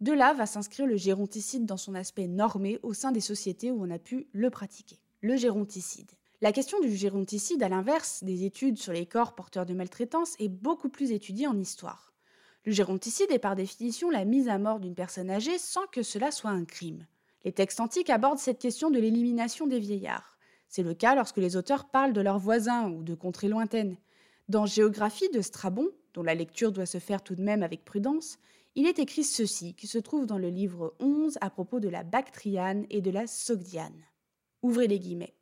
De 0.00 0.10
là 0.10 0.34
va 0.34 0.46
s'inscrire 0.46 0.88
le 0.88 0.96
géronticide 0.96 1.66
dans 1.66 1.76
son 1.76 1.94
aspect 1.94 2.26
normé 2.26 2.80
au 2.82 2.94
sein 2.94 3.12
des 3.12 3.20
sociétés 3.20 3.70
où 3.70 3.80
on 3.80 3.90
a 3.90 4.00
pu 4.00 4.26
le 4.32 4.50
pratiquer. 4.50 4.98
Le 5.20 5.34
géronticide. 5.34 6.12
La 6.40 6.52
question 6.52 6.78
du 6.78 6.94
géronticide, 6.94 7.64
à 7.64 7.68
l'inverse 7.68 8.22
des 8.22 8.44
études 8.44 8.78
sur 8.78 8.92
les 8.92 9.04
corps 9.04 9.34
porteurs 9.34 9.66
de 9.66 9.74
maltraitance, 9.74 10.36
est 10.38 10.48
beaucoup 10.48 10.88
plus 10.88 11.10
étudiée 11.10 11.48
en 11.48 11.58
histoire. 11.58 12.12
Le 12.64 12.70
géronticide 12.70 13.32
est 13.32 13.40
par 13.40 13.56
définition 13.56 14.10
la 14.10 14.24
mise 14.24 14.48
à 14.48 14.58
mort 14.58 14.78
d'une 14.78 14.94
personne 14.94 15.28
âgée 15.28 15.58
sans 15.58 15.88
que 15.88 16.04
cela 16.04 16.30
soit 16.30 16.50
un 16.50 16.64
crime. 16.64 17.04
Les 17.44 17.50
textes 17.50 17.80
antiques 17.80 18.10
abordent 18.10 18.38
cette 18.38 18.60
question 18.60 18.90
de 18.92 19.00
l'élimination 19.00 19.66
des 19.66 19.80
vieillards. 19.80 20.38
C'est 20.68 20.84
le 20.84 20.94
cas 20.94 21.16
lorsque 21.16 21.38
les 21.38 21.56
auteurs 21.56 21.88
parlent 21.88 22.12
de 22.12 22.20
leurs 22.20 22.38
voisins 22.38 22.88
ou 22.88 23.02
de 23.02 23.16
contrées 23.16 23.48
lointaines. 23.48 23.96
Dans 24.48 24.66
Géographie 24.66 25.30
de 25.30 25.40
Strabon, 25.40 25.88
dont 26.14 26.22
la 26.22 26.36
lecture 26.36 26.70
doit 26.70 26.86
se 26.86 26.98
faire 26.98 27.24
tout 27.24 27.34
de 27.34 27.42
même 27.42 27.64
avec 27.64 27.84
prudence, 27.84 28.38
il 28.76 28.86
est 28.86 29.00
écrit 29.00 29.24
ceci 29.24 29.74
qui 29.74 29.88
se 29.88 29.98
trouve 29.98 30.26
dans 30.26 30.38
le 30.38 30.48
livre 30.48 30.94
11 31.00 31.38
à 31.40 31.50
propos 31.50 31.80
de 31.80 31.88
la 31.88 32.04
Bactriane 32.04 32.86
et 32.88 33.00
de 33.00 33.10
la 33.10 33.26
Sogdiane. 33.26 34.04
Ouvrez 34.62 34.88
les 34.88 34.98
guillemets. 34.98 35.34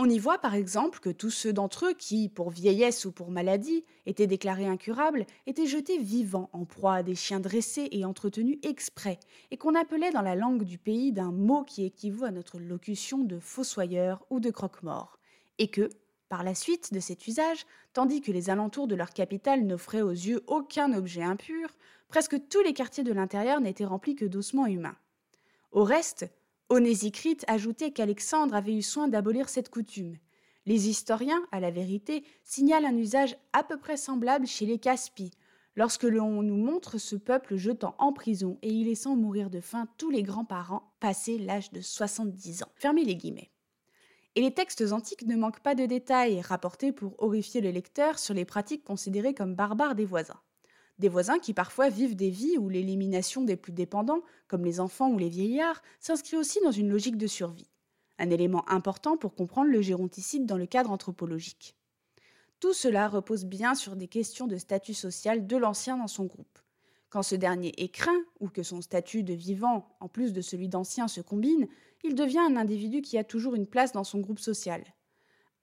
On 0.00 0.08
y 0.08 0.20
voit 0.20 0.38
par 0.38 0.54
exemple 0.54 1.00
que 1.00 1.10
tous 1.10 1.30
ceux 1.30 1.52
d'entre 1.52 1.86
eux 1.86 1.92
qui, 1.92 2.28
pour 2.28 2.50
vieillesse 2.50 3.04
ou 3.04 3.10
pour 3.10 3.32
maladie, 3.32 3.84
étaient 4.06 4.28
déclarés 4.28 4.68
incurables, 4.68 5.26
étaient 5.48 5.66
jetés 5.66 5.98
vivants 5.98 6.50
en 6.52 6.64
proie 6.64 6.94
à 6.94 7.02
des 7.02 7.16
chiens 7.16 7.40
dressés 7.40 7.88
et 7.90 8.04
entretenus 8.04 8.60
exprès, 8.62 9.18
et 9.50 9.56
qu'on 9.56 9.74
appelait 9.74 10.12
dans 10.12 10.22
la 10.22 10.36
langue 10.36 10.62
du 10.62 10.78
pays 10.78 11.10
d'un 11.10 11.32
mot 11.32 11.64
qui 11.64 11.84
équivaut 11.84 12.26
à 12.26 12.30
notre 12.30 12.60
locution 12.60 13.18
de 13.24 13.40
fossoyeur 13.40 14.24
ou 14.30 14.38
de 14.38 14.50
croque-mort, 14.50 15.18
et 15.58 15.68
que, 15.68 15.90
par 16.28 16.44
la 16.44 16.54
suite 16.54 16.92
de 16.94 17.00
cet 17.00 17.26
usage, 17.26 17.66
tandis 17.92 18.20
que 18.20 18.30
les 18.30 18.50
alentours 18.50 18.86
de 18.86 18.94
leur 18.94 19.10
capitale 19.10 19.64
n'offraient 19.64 20.02
aux 20.02 20.10
yeux 20.10 20.44
aucun 20.46 20.92
objet 20.92 21.24
impur, 21.24 21.74
presque 22.06 22.36
tous 22.48 22.62
les 22.62 22.72
quartiers 22.72 23.02
de 23.02 23.12
l'intérieur 23.12 23.60
n'étaient 23.60 23.84
remplis 23.84 24.14
que 24.14 24.26
d'ossements 24.26 24.66
humains. 24.66 24.96
Au 25.72 25.82
reste, 25.82 26.30
Onésicrite 26.70 27.46
ajoutait 27.48 27.92
qu'Alexandre 27.92 28.54
avait 28.54 28.74
eu 28.74 28.82
soin 28.82 29.08
d'abolir 29.08 29.48
cette 29.48 29.70
coutume. 29.70 30.16
Les 30.66 30.90
historiens, 30.90 31.42
à 31.50 31.60
la 31.60 31.70
vérité, 31.70 32.24
signalent 32.44 32.84
un 32.84 32.96
usage 32.96 33.38
à 33.54 33.64
peu 33.64 33.78
près 33.78 33.96
semblable 33.96 34.46
chez 34.46 34.66
les 34.66 34.78
Caspies, 34.78 35.30
lorsque 35.76 36.02
l'on 36.02 36.42
nous 36.42 36.58
montre 36.58 36.98
ce 36.98 37.16
peuple 37.16 37.56
jetant 37.56 37.94
en 37.98 38.12
prison 38.12 38.58
et 38.60 38.68
y 38.68 38.84
laissant 38.84 39.16
mourir 39.16 39.48
de 39.48 39.60
faim 39.60 39.88
tous 39.96 40.10
les 40.10 40.22
grands-parents 40.22 40.92
passés 41.00 41.38
l'âge 41.38 41.72
de 41.72 41.80
70 41.80 42.64
ans. 42.64 42.72
Fermez 42.74 43.04
les 43.04 43.16
guillemets. 43.16 43.50
Et 44.34 44.42
les 44.42 44.52
textes 44.52 44.92
antiques 44.92 45.26
ne 45.26 45.36
manquent 45.36 45.62
pas 45.62 45.74
de 45.74 45.86
détails 45.86 46.42
rapportés 46.42 46.92
pour 46.92 47.14
horrifier 47.22 47.62
le 47.62 47.70
lecteur 47.70 48.18
sur 48.18 48.34
les 48.34 48.44
pratiques 48.44 48.84
considérées 48.84 49.34
comme 49.34 49.54
barbares 49.54 49.94
des 49.94 50.04
voisins. 50.04 50.40
Des 50.98 51.08
voisins 51.08 51.38
qui 51.38 51.54
parfois 51.54 51.90
vivent 51.90 52.16
des 52.16 52.30
vies 52.30 52.58
où 52.58 52.68
l'élimination 52.68 53.42
des 53.42 53.56
plus 53.56 53.72
dépendants, 53.72 54.22
comme 54.48 54.64
les 54.64 54.80
enfants 54.80 55.10
ou 55.10 55.18
les 55.18 55.28
vieillards, 55.28 55.82
s'inscrit 56.00 56.36
aussi 56.36 56.58
dans 56.64 56.72
une 56.72 56.90
logique 56.90 57.16
de 57.16 57.28
survie. 57.28 57.70
Un 58.18 58.30
élément 58.30 58.68
important 58.68 59.16
pour 59.16 59.34
comprendre 59.34 59.70
le 59.70 59.80
géronticide 59.80 60.44
dans 60.44 60.56
le 60.56 60.66
cadre 60.66 60.90
anthropologique. 60.90 61.76
Tout 62.58 62.72
cela 62.72 63.08
repose 63.08 63.44
bien 63.44 63.76
sur 63.76 63.94
des 63.94 64.08
questions 64.08 64.48
de 64.48 64.56
statut 64.56 64.94
social 64.94 65.46
de 65.46 65.56
l'ancien 65.56 65.96
dans 65.96 66.08
son 66.08 66.24
groupe. 66.24 66.58
Quand 67.10 67.22
ce 67.22 67.36
dernier 67.36 67.72
est 67.78 67.88
craint, 67.88 68.20
ou 68.40 68.48
que 68.48 68.64
son 68.64 68.82
statut 68.82 69.22
de 69.22 69.32
vivant, 69.32 69.96
en 70.00 70.08
plus 70.08 70.32
de 70.32 70.40
celui 70.40 70.68
d'ancien, 70.68 71.06
se 71.06 71.20
combine, 71.20 71.68
il 72.02 72.16
devient 72.16 72.40
un 72.40 72.56
individu 72.56 73.00
qui 73.00 73.16
a 73.16 73.24
toujours 73.24 73.54
une 73.54 73.68
place 73.68 73.92
dans 73.92 74.04
son 74.04 74.18
groupe 74.18 74.40
social. 74.40 74.82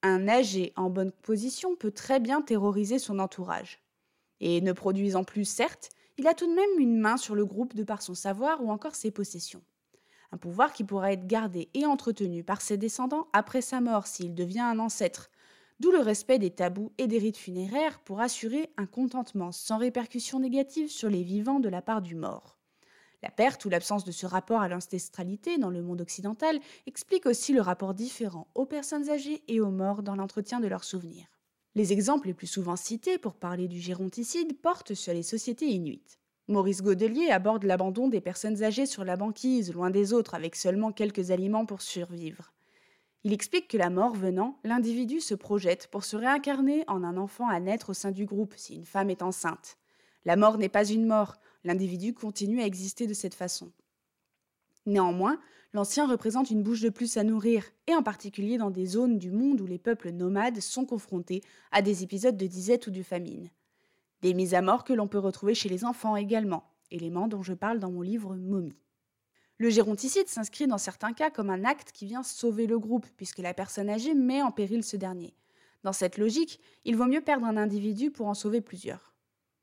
Un 0.02 0.28
âgé 0.30 0.72
en 0.78 0.90
bonne 0.90 1.12
position 1.12 1.76
peut 1.76 1.92
très 1.92 2.22
bien 2.22 2.42
terroriser 2.42 3.00
son 3.00 3.20
entourage. 3.20 3.85
Et 4.40 4.62
ne 4.62 4.74
produisant 4.74 5.24
plus, 5.24 5.46
certes, 5.46 5.90
il 6.18 6.28
a 6.28 6.34
tout 6.34 6.48
de 6.48 6.56
même 6.56 6.80
une 6.80 6.98
main 6.98 7.18
sur 7.18 7.36
le 7.36 7.46
groupe 7.46 7.76
de 7.76 7.84
par 7.84 8.02
son 8.02 8.16
savoir 8.16 8.64
ou 8.64 8.72
encore 8.72 8.96
ses 8.96 9.12
possessions. 9.12 9.64
Un 10.32 10.38
pouvoir 10.38 10.74
qui 10.74 10.84
pourra 10.84 11.12
être 11.12 11.28
gardé 11.28 11.70
et 11.74 11.86
entretenu 11.86 12.44
par 12.44 12.62
ses 12.62 12.78
descendants 12.78 13.28
après 13.34 13.62
sa 13.62 13.82
mort 13.82 14.08
s'il 14.08 14.34
devient 14.34 14.62
un 14.62 14.80
ancêtre, 14.80 15.30
d'où 15.80 15.92
le 15.92 16.00
respect 16.00 16.40
des 16.40 16.52
tabous 16.52 16.92
et 16.98 17.08
des 17.08 17.18
rites 17.18 17.38
funéraires 17.38 18.00
pour 18.00 18.22
assurer 18.22 18.72
un 18.78 18.86
contentement 18.86 19.52
sans 19.52 19.78
répercussions 19.78 20.40
négatives 20.40 20.90
sur 20.90 21.10
les 21.10 21.24
vivants 21.24 21.60
de 21.60 21.70
la 21.70 21.82
part 21.82 22.02
du 22.02 22.16
mort. 22.16 22.58
La 23.24 23.32
perte 23.32 23.66
ou 23.66 23.70
l'absence 23.70 24.04
de 24.04 24.12
ce 24.12 24.26
rapport 24.26 24.62
à 24.62 24.68
l'ancestralité 24.68 25.58
dans 25.58 25.70
le 25.70 25.82
monde 25.82 26.02
occidental 26.02 26.60
explique 26.86 27.26
aussi 27.26 27.54
le 27.54 27.62
rapport 27.62 27.94
différent 27.94 28.48
aux 28.56 28.66
personnes 28.66 29.10
âgées 29.10 29.44
et 29.48 29.60
aux 29.60 29.72
morts 29.72 30.04
dans 30.04 30.16
l'entretien 30.16 30.60
de 30.60 30.68
leurs 30.68 30.84
souvenirs. 30.84 31.35
Les 31.76 31.92
exemples 31.92 32.28
les 32.28 32.34
plus 32.34 32.48
souvent 32.48 32.78
cités 32.78 33.18
pour 33.18 33.36
parler 33.36 33.68
du 33.68 33.80
géronticide 33.80 34.58
portent 34.62 34.94
sur 34.94 35.14
les 35.14 35.24
sociétés 35.24 35.68
inuites. 35.68 36.20
Maurice 36.48 36.82
Godelier 36.82 37.30
aborde 37.32 37.64
l'abandon 37.64 38.08
des 38.08 38.22
personnes 38.22 38.64
âgées 38.64 38.86
sur 38.86 39.04
la 39.04 39.18
banquise, 39.18 39.74
loin 39.74 39.90
des 39.90 40.14
autres, 40.14 40.36
avec 40.36 40.56
seulement 40.56 40.94
quelques 40.94 41.32
aliments 41.32 41.66
pour 41.66 41.82
survivre. 41.82 42.54
Il 43.26 43.34
explique 43.34 43.68
que 43.68 43.78
la 43.78 43.90
mort 43.90 44.14
venant, 44.14 44.60
l'individu 44.64 45.20
se 45.20 45.34
projette 45.34 45.88
pour 45.88 46.06
se 46.06 46.16
réincarner 46.16 46.86
en 46.88 47.04
un 47.04 47.18
enfant 47.18 47.50
à 47.50 47.60
naître 47.60 47.90
au 47.90 47.94
sein 47.94 48.12
du 48.12 48.26
groupe 48.26 48.54
si 48.56 48.76
une 48.76 48.86
femme 48.86 49.10
est 49.10 49.24
enceinte. 49.24 49.78
La 50.24 50.38
mort 50.38 50.58
n'est 50.58 50.70
pas 50.70 50.86
une 50.86 51.08
mort, 51.08 51.36
l'individu 51.64 52.14
continue 52.14 52.62
à 52.62 52.66
exister 52.66 53.06
de 53.06 53.14
cette 53.14 53.34
façon. 53.34 53.72
Néanmoins, 54.86 55.42
l'ancien 55.76 56.08
représente 56.08 56.52
une 56.52 56.64
bouche 56.64 56.80
de 56.80 56.90
plus 56.90 57.18
à 57.18 57.26
nourrir, 57.26 57.66
et 57.88 57.96
en 57.96 58.02
particulier 58.02 58.58
dans 58.58 58.72
des 58.72 58.86
zones 58.86 59.20
du 59.20 59.30
monde 59.30 59.60
où 59.60 59.66
les 59.66 59.78
peuples 59.78 60.12
nomades 60.12 60.62
sont 60.62 60.86
confrontés 60.86 61.42
à 61.74 61.82
des 61.82 62.02
épisodes 62.02 62.38
de 62.38 62.48
disette 62.48 62.88
ou 62.88 62.92
de 62.92 63.04
famine. 63.04 63.50
Des 64.22 64.34
mises 64.34 64.54
à 64.54 64.62
mort 64.62 64.86
que 64.86 64.94
l'on 64.94 65.10
peut 65.10 65.20
retrouver 65.20 65.54
chez 65.54 65.68
les 65.68 65.84
enfants 65.84 66.16
également, 66.16 66.64
élément 66.92 67.28
dont 67.28 67.44
je 67.44 67.54
parle 67.54 67.80
dans 67.80 67.92
mon 67.92 68.02
livre 68.02 68.38
Momie. 68.38 68.80
Le 69.58 69.70
géronticide 69.70 70.30
s'inscrit 70.30 70.66
dans 70.66 70.78
certains 70.78 71.12
cas 71.12 71.30
comme 71.30 71.50
un 71.50 71.66
acte 71.66 71.92
qui 71.92 72.06
vient 72.06 72.24
sauver 72.24 72.68
le 72.68 72.80
groupe, 72.80 73.08
puisque 73.18 73.40
la 73.40 73.54
personne 73.54 73.90
âgée 73.90 74.14
met 74.14 74.42
en 74.42 74.52
péril 74.52 74.82
ce 74.82 74.96
dernier. 74.96 75.36
Dans 75.84 75.94
cette 75.94 76.18
logique, 76.18 76.62
il 76.86 76.96
vaut 76.96 77.06
mieux 77.06 77.22
perdre 77.22 77.46
un 77.46 77.58
individu 77.58 78.12
pour 78.12 78.28
en 78.28 78.34
sauver 78.34 78.62
plusieurs. 78.62 79.14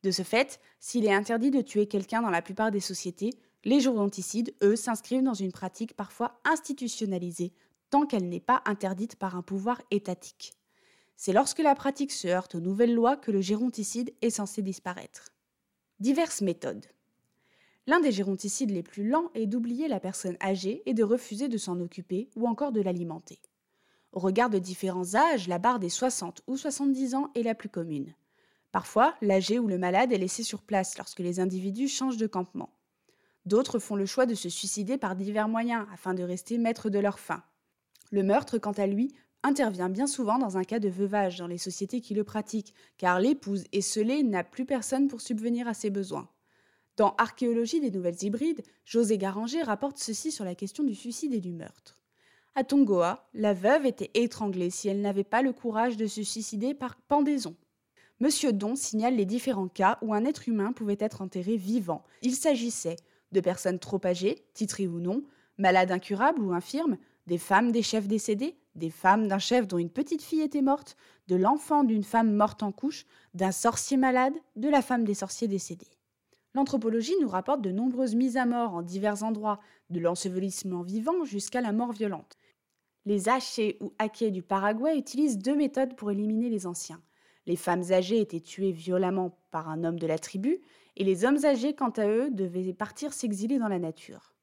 De 0.03 0.11
ce 0.11 0.23
fait, 0.23 0.61
s'il 0.79 1.07
est 1.07 1.15
interdit 1.15 1.51
de 1.51 1.63
tuer 1.63 1.87
quelqu'un 1.87 2.21
dans 2.21 2.31
la 2.31 2.43
plupart 2.43 2.71
des 2.71 2.81
sociétés, 2.81 3.31
les 3.65 3.81
géronticides, 3.81 4.55
eux, 4.63 4.77
s'inscrivent 4.77 5.23
dans 5.23 5.35
une 5.35 5.53
pratique 5.53 5.95
parfois 5.95 6.41
institutionnalisée, 6.45 7.53
tant 7.91 8.07
qu'elle 8.07 8.29
n'est 8.29 8.41
pas 8.41 8.63
interdite 8.65 9.17
par 9.17 9.37
un 9.37 9.43
pouvoir 9.43 9.81
étatique. 9.91 10.55
C'est 11.17 11.33
lorsque 11.33 11.61
la 11.61 11.75
pratique 11.75 12.11
se 12.11 12.27
heurte 12.27 12.55
aux 12.55 12.61
nouvelles 12.61 12.95
lois 12.95 13.17
que 13.17 13.31
le 13.31 13.41
géronticide 13.41 14.13
est 14.23 14.31
censé 14.31 14.63
disparaître. 14.63 15.29
Diverses 16.01 16.41
méthodes. 16.41 16.87
L'un 17.87 18.01
des 18.01 18.13
géronticides 18.13 18.71
les 18.71 18.83
plus 18.83 19.09
lents 19.09 19.31
est 19.35 19.47
d'oublier 19.47 19.89
la 19.89 20.01
personne 20.01 20.37
âgée 20.43 20.83
et 20.87 20.95
de 20.95 21.05
refuser 21.05 21.49
de 21.49 21.59
s'en 21.59 21.81
occuper 21.81 22.31
ou 22.37 22.49
encore 22.49 22.73
de 22.73 22.81
l'alimenter. 22.81 23.41
Au 24.13 24.21
regard 24.21 24.51
de 24.51 24.59
différents 24.59 25.15
âges, 25.15 25.49
la 25.49 25.59
barre 25.59 25.79
des 25.79 25.89
60 25.89 26.43
ou 26.47 26.57
70 26.57 27.15
ans 27.15 27.31
est 27.35 27.43
la 27.43 27.55
plus 27.55 27.69
commune. 27.69 28.15
Parfois, 28.71 29.15
l'âgé 29.21 29.59
ou 29.59 29.69
le 29.69 29.79
malade 29.79 30.13
est 30.13 30.19
laissé 30.19 30.43
sur 30.43 30.63
place 30.63 30.97
lorsque 30.97 31.21
les 31.21 31.41
individus 31.41 31.89
changent 31.89 32.17
de 32.17 32.27
campement. 32.27 32.71
D'autres 33.45 33.79
font 33.79 33.97
le 33.97 34.07
choix 34.07 34.27
de 34.27 34.35
se 34.35 34.49
suicider 34.49 34.99
par 34.99 35.17
divers 35.17 35.49
moyens 35.49 35.87
afin 35.93 36.15
de 36.15 36.23
rester 36.23 36.59
maîtres 36.59 36.91
de 36.91 36.99
leur 36.99 37.19
faim. 37.19 37.43
Le 38.11 38.23
meurtre, 38.23 38.59
quant 38.59 38.73
à 38.73 38.87
lui, 38.87 39.15
intervient 39.43 39.89
bien 39.89 40.07
souvent 40.07 40.39
dans 40.39 40.57
un 40.57 40.65
cas 40.65 40.79
de 40.79 40.89
veuvage 40.89 41.39
dans 41.39 41.47
les 41.47 41.59
sociétés 41.59 42.01
qui 42.01 42.15
le 42.15 42.25
pratiquent, 42.25 42.75
car 42.99 43.19
l'épouse 43.19 43.65
esselée 43.73 44.23
n'a 44.23 44.45
plus 44.45 44.65
personne 44.65 45.09
pour 45.09 45.21
subvenir 45.21 45.67
à 45.67 45.75
ses 45.75 45.91
besoins. 45.91 46.29
Dans 46.97 47.15
Archéologie 47.17 47.81
des 47.81 47.91
nouvelles 47.91 48.23
hybrides, 48.23 48.63
José 48.85 49.19
Garanger 49.19 49.63
rapporte 49.63 49.99
ceci 49.99 50.31
sur 50.31 50.45
la 50.45 50.55
question 50.55 50.85
du 50.85 50.95
suicide 50.95 51.33
et 51.33 51.41
du 51.41 51.53
meurtre. 51.53 51.99
À 52.55 52.65
Tongoa, 52.65 53.29
la 53.33 53.55
veuve 53.55 53.87
était 53.87 54.11
étranglée 54.13 54.69
si 54.69 54.89
elle 54.89 55.01
n'avait 55.01 55.25
pas 55.25 55.41
le 55.41 55.55
courage 55.55 55.97
de 55.97 56.07
se 56.07 56.23
suicider 56.23 56.75
par 56.75 56.97
pendaison. 56.97 57.57
Monsieur 58.21 58.53
Don 58.53 58.77
signale 58.77 59.17
les 59.17 59.25
différents 59.25 59.69
cas 59.69 59.99
où 60.03 60.13
un 60.13 60.27
être 60.27 60.49
humain 60.49 60.73
pouvait 60.73 60.99
être 61.01 61.23
enterré 61.23 61.57
vivant. 61.57 62.05
Il 62.21 62.35
s'agissait 62.35 62.97
de 63.33 63.41
personnes 63.41 63.79
trop 63.79 64.01
âgées, 64.05 64.45
titrées 64.55 64.87
ou 64.87 65.01
non, 65.01 65.25
malades 65.59 65.91
incurables 65.91 66.43
ou 66.43 66.53
infirmes, 66.53 66.99
des 67.27 67.39
femmes 67.39 67.73
des 67.73 67.83
chefs 67.83 68.09
décédés, 68.09 68.57
des 68.75 68.91
femmes 68.91 69.29
d'un 69.29 69.39
chef 69.39 69.67
dont 69.67 69.79
une 69.79 69.91
petite 69.91 70.23
fille 70.23 70.41
était 70.41 70.63
morte, 70.63 70.97
de 71.29 71.37
l'enfant 71.37 71.85
d'une 71.85 72.05
femme 72.05 72.33
morte 72.33 72.63
en 72.63 72.73
couche, 72.73 73.05
d'un 73.35 73.53
sorcier 73.53 73.97
malade, 73.97 74.35
de 74.57 74.69
la 74.69 74.83
femme 74.83 75.05
des 75.05 75.15
sorciers 75.15 75.49
décédés. 75.49 75.99
L'anthropologie 76.55 77.15
nous 77.21 77.29
rapporte 77.29 77.63
de 77.63 77.71
nombreuses 77.71 78.15
mises 78.15 78.37
à 78.37 78.45
mort 78.45 78.75
en 78.75 78.83
divers 78.83 79.23
endroits, 79.23 79.61
de 79.91 80.01
l'ensevelissement 80.01 80.83
vivant 80.83 81.25
jusqu'à 81.25 81.61
la 81.61 81.73
mort 81.73 81.93
violente. 81.93 82.37
Les 83.05 83.29
hachés 83.29 83.79
ou 83.81 83.93
haquets 83.99 84.31
du 84.31 84.43
Paraguay 84.43 84.99
utilisent 84.99 85.39
deux 85.39 85.57
méthodes 85.57 85.97
pour 85.97 86.11
éliminer 86.11 86.51
les 86.51 86.67
anciens. 86.67 87.03
Les 87.47 87.57
femmes 87.57 87.91
âgées 87.91 88.21
étaient 88.21 88.41
tuées 88.41 88.71
violemment 88.71 89.37
par 89.51 89.69
un 89.69 89.83
homme 89.83 89.99
de 89.99 90.07
la 90.07 90.19
tribu, 90.19 90.61
et 90.97 91.05
les 91.05 91.25
hommes 91.25 91.45
âgés, 91.45 91.75
quant 91.75 91.91
à 91.91 92.07
eux, 92.07 92.31
devaient 92.31 92.73
partir 92.73 93.13
s'exiler 93.13 93.59
dans 93.59 93.69
la 93.69 93.79
nature. 93.79 94.35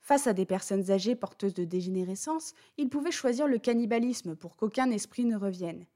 Face 0.00 0.26
à 0.26 0.32
des 0.32 0.46
personnes 0.46 0.90
âgées 0.90 1.14
porteuses 1.14 1.54
de 1.54 1.64
dégénérescence, 1.64 2.54
ils 2.76 2.88
pouvaient 2.88 3.12
choisir 3.12 3.46
le 3.46 3.58
cannibalisme 3.58 4.34
pour 4.34 4.56
qu'aucun 4.56 4.90
esprit 4.90 5.24
ne 5.24 5.36
revienne. 5.36 5.86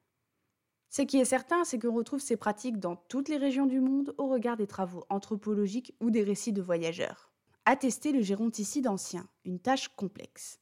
Ce 0.91 1.03
qui 1.03 1.19
est 1.19 1.25
certain, 1.25 1.65
c'est 1.65 1.81
qu'on 1.81 1.93
retrouve 1.93 2.21
ces 2.21 2.37
pratiques 2.37 2.79
dans 2.79 2.95
toutes 2.95 3.29
les 3.29 3.37
régions 3.37 3.67
du 3.67 3.81
monde 3.81 4.15
au 4.17 4.29
regard 4.29 4.57
des 4.57 4.69
travaux 4.69 5.05
anthropologiques 5.11 5.93
ou 6.01 6.11
des 6.11 6.23
récits 6.23 6.53
de 6.53 6.63
voyageurs. 6.63 7.33
Attester 7.65 8.13
le 8.13 8.23
géronticide 8.23 8.87
ancien, 8.87 9.29
une 9.45 9.59
tâche 9.59 9.89
complexe. 9.89 10.61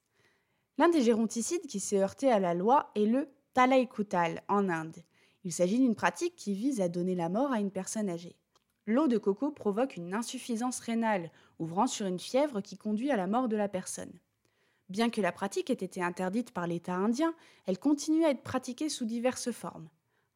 L'un 0.78 0.88
des 0.88 1.02
géronticides 1.02 1.66
qui 1.66 1.78
s'est 1.78 2.00
heurté 2.00 2.32
à 2.32 2.38
la 2.38 2.54
loi 2.54 2.90
est 2.94 3.04
le 3.04 3.28
talaikutal 3.52 4.42
en 4.48 4.70
Inde. 4.70 4.96
Il 5.44 5.52
s'agit 5.52 5.78
d'une 5.78 5.94
pratique 5.94 6.34
qui 6.34 6.54
vise 6.54 6.80
à 6.80 6.88
donner 6.88 7.14
la 7.14 7.28
mort 7.28 7.52
à 7.52 7.60
une 7.60 7.70
personne 7.70 8.08
âgée. 8.08 8.36
L'eau 8.86 9.08
de 9.08 9.16
coco 9.16 9.50
provoque 9.50 9.96
une 9.96 10.12
insuffisance 10.12 10.80
rénale, 10.80 11.30
ouvrant 11.58 11.86
sur 11.86 12.06
une 12.06 12.18
fièvre 12.18 12.60
qui 12.60 12.76
conduit 12.76 13.10
à 13.10 13.16
la 13.16 13.26
mort 13.26 13.48
de 13.48 13.56
la 13.56 13.68
personne. 13.68 14.12
Bien 14.90 15.08
que 15.08 15.22
la 15.22 15.32
pratique 15.32 15.70
ait 15.70 15.72
été 15.72 16.02
interdite 16.02 16.50
par 16.50 16.66
l'État 16.66 16.94
indien, 16.94 17.34
elle 17.66 17.78
continue 17.78 18.24
à 18.24 18.30
être 18.30 18.42
pratiquée 18.42 18.90
sous 18.90 19.06
diverses 19.06 19.50
formes. 19.50 19.88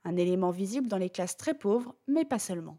Un 0.04 0.16
élément 0.16 0.50
visible 0.50 0.88
dans 0.88 0.96
les 0.96 1.10
classes 1.10 1.36
très 1.36 1.52
pauvres, 1.52 1.94
mais 2.06 2.24
pas 2.24 2.38
seulement. 2.38 2.78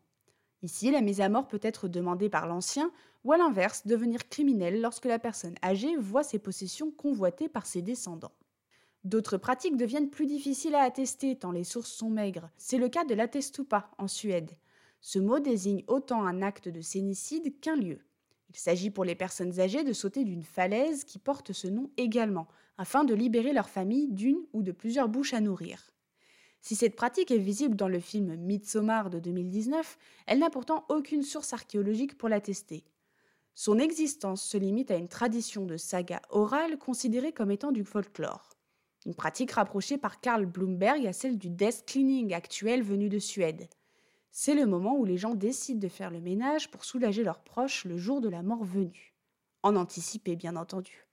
Ici, 0.64 0.90
la 0.90 1.02
mise 1.02 1.22
à 1.22 1.30
mort 1.30 1.48
peut 1.48 1.60
être 1.62 1.88
demandée 1.88 2.30
par 2.30 2.48
l'ancien 2.48 2.92
ou 3.24 3.32
à 3.32 3.38
l'inverse 3.38 3.86
devenir 3.86 4.28
criminel 4.28 4.82
lorsque 4.82 5.06
la 5.06 5.20
personne 5.20 5.56
âgée 5.64 5.96
voit 5.98 6.24
ses 6.24 6.40
possessions 6.40 6.90
convoitées 6.90 7.48
par 7.48 7.68
ses 7.68 7.84
descendants. 7.84 8.34
D'autres 9.04 9.38
pratiques 9.38 9.78
deviennent 9.78 10.10
plus 10.10 10.26
difficiles 10.26 10.76
à 10.76 10.82
attester 10.82 11.38
tant 11.38 11.52
les 11.52 11.64
sources 11.64 11.92
sont 11.92 12.10
maigres. 12.10 12.50
C'est 12.58 12.78
le 12.78 12.90
cas 12.90 13.06
de 13.06 13.14
l'attestupa 13.14 13.92
en 13.98 14.08
Suède. 14.08 14.52
Ce 15.02 15.20
mot 15.20 15.40
désigne 15.40 15.84
autant 15.88 16.26
un 16.26 16.42
acte 16.42 16.68
de 16.70 16.82
sénicide 16.82 17.60
qu'un 17.60 17.76
lieu. 17.76 18.00
Il 18.50 18.58
s'agit 18.58 18.90
pour 18.90 19.06
les 19.06 19.16
personnes 19.16 19.60
âgées 19.60 19.84
de 19.84 19.94
sauter 19.94 20.24
d'une 20.24 20.44
falaise 20.44 21.04
qui 21.04 21.20
porte 21.20 21.54
ce 21.54 21.68
nom 21.68 21.90
également, 21.98 22.48
afin 22.78 23.04
de 23.04 23.14
libérer 23.14 23.54
leur 23.54 23.70
famille 23.70 24.08
d'une 24.08 24.46
ou 24.54 24.64
de 24.64 24.72
plusieurs 24.72 25.10
bouches 25.10 25.34
à 25.34 25.42
nourrir. 25.42 25.92
Si 26.62 26.76
cette 26.76 26.96
pratique 26.96 27.32
est 27.32 27.38
visible 27.38 27.76
dans 27.76 27.88
le 27.88 28.00
film 28.00 28.36
Midsommar 28.36 29.10
de 29.10 29.20
2019, 29.20 29.98
elle 30.28 30.40
n'a 30.40 30.50
pourtant 30.50 30.86
aucune 30.90 31.24
source 31.24 31.54
archéologique 31.54 32.18
pour 32.18 32.28
l'attester. 32.28 32.84
Son 33.56 33.78
existence 33.80 34.42
se 34.42 34.58
limite 34.58 34.92
à 34.92 34.96
une 34.96 35.08
tradition 35.08 35.66
de 35.66 35.78
saga 35.78 36.22
orale 36.30 36.78
considérée 36.78 37.32
comme 37.32 37.52
étant 37.52 37.72
du 37.72 37.84
folklore. 37.84 38.50
Une 39.06 39.16
pratique 39.16 39.52
rapprochée 39.52 39.98
par 39.98 40.20
Karl 40.20 40.46
Bloomberg 40.46 41.06
à 41.06 41.14
celle 41.14 41.38
du 41.38 41.50
death 41.50 41.86
cleaning 41.86 42.34
actuel 42.34 42.84
venu 42.84 43.08
de 43.10 43.20
Suède. 43.20 43.70
C'est 44.32 44.56
le 44.56 44.66
moment 44.66 44.96
où 44.96 45.06
les 45.06 45.18
gens 45.18 45.34
décident 45.34 45.80
de 45.80 45.88
faire 45.88 46.12
le 46.12 46.22
ménage 46.22 46.70
pour 46.70 46.86
soulager 46.86 47.24
leurs 47.24 47.44
proches 47.44 47.86
le 47.86 47.98
jour 47.98 48.22
de 48.22 48.30
la 48.30 48.44
mort 48.44 48.64
venue. 48.64 49.16
En 49.64 49.76
anticiper, 49.76 50.36
bien 50.36 50.56
entendu. 50.56 51.08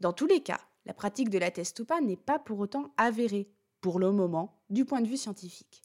Dans 0.00 0.12
tous 0.12 0.26
les 0.26 0.42
cas, 0.42 0.60
la 0.86 0.94
pratique 0.94 1.30
de 1.30 1.38
la 1.38 1.50
testupa 1.50 2.00
n'est 2.00 2.16
pas 2.16 2.38
pour 2.38 2.58
autant 2.58 2.92
avérée, 2.96 3.50
pour 3.80 3.98
le 3.98 4.10
moment, 4.10 4.62
du 4.70 4.84
point 4.84 5.00
de 5.00 5.08
vue 5.08 5.16
scientifique. 5.16 5.82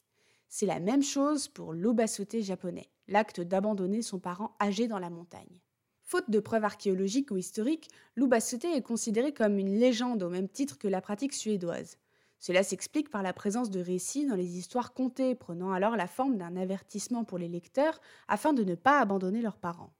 C'est 0.48 0.66
la 0.66 0.80
même 0.80 1.02
chose 1.02 1.48
pour 1.48 1.72
l'obasoté 1.72 2.42
japonais, 2.42 2.88
l'acte 3.08 3.40
d'abandonner 3.40 4.02
son 4.02 4.18
parent 4.18 4.56
âgé 4.60 4.88
dans 4.88 4.98
la 4.98 5.10
montagne. 5.10 5.60
Faute 6.02 6.30
de 6.30 6.38
preuves 6.38 6.64
archéologiques 6.64 7.30
ou 7.30 7.36
historiques, 7.36 7.90
l'obasoté 8.14 8.74
est 8.74 8.82
considéré 8.82 9.32
comme 9.32 9.58
une 9.58 9.78
légende 9.78 10.22
au 10.22 10.30
même 10.30 10.48
titre 10.48 10.78
que 10.78 10.88
la 10.88 11.00
pratique 11.00 11.32
suédoise. 11.32 11.98
Cela 12.46 12.62
s'explique 12.62 13.08
par 13.08 13.22
la 13.22 13.32
présence 13.32 13.70
de 13.70 13.80
récits 13.80 14.26
dans 14.26 14.34
les 14.34 14.58
histoires 14.58 14.92
contées, 14.92 15.34
prenant 15.34 15.72
alors 15.72 15.96
la 15.96 16.06
forme 16.06 16.36
d'un 16.36 16.58
avertissement 16.58 17.24
pour 17.24 17.38
les 17.38 17.48
lecteurs 17.48 18.02
afin 18.28 18.52
de 18.52 18.62
ne 18.64 18.74
pas 18.74 19.00
abandonner 19.00 19.40
leurs 19.40 19.56
parents. 19.56 19.94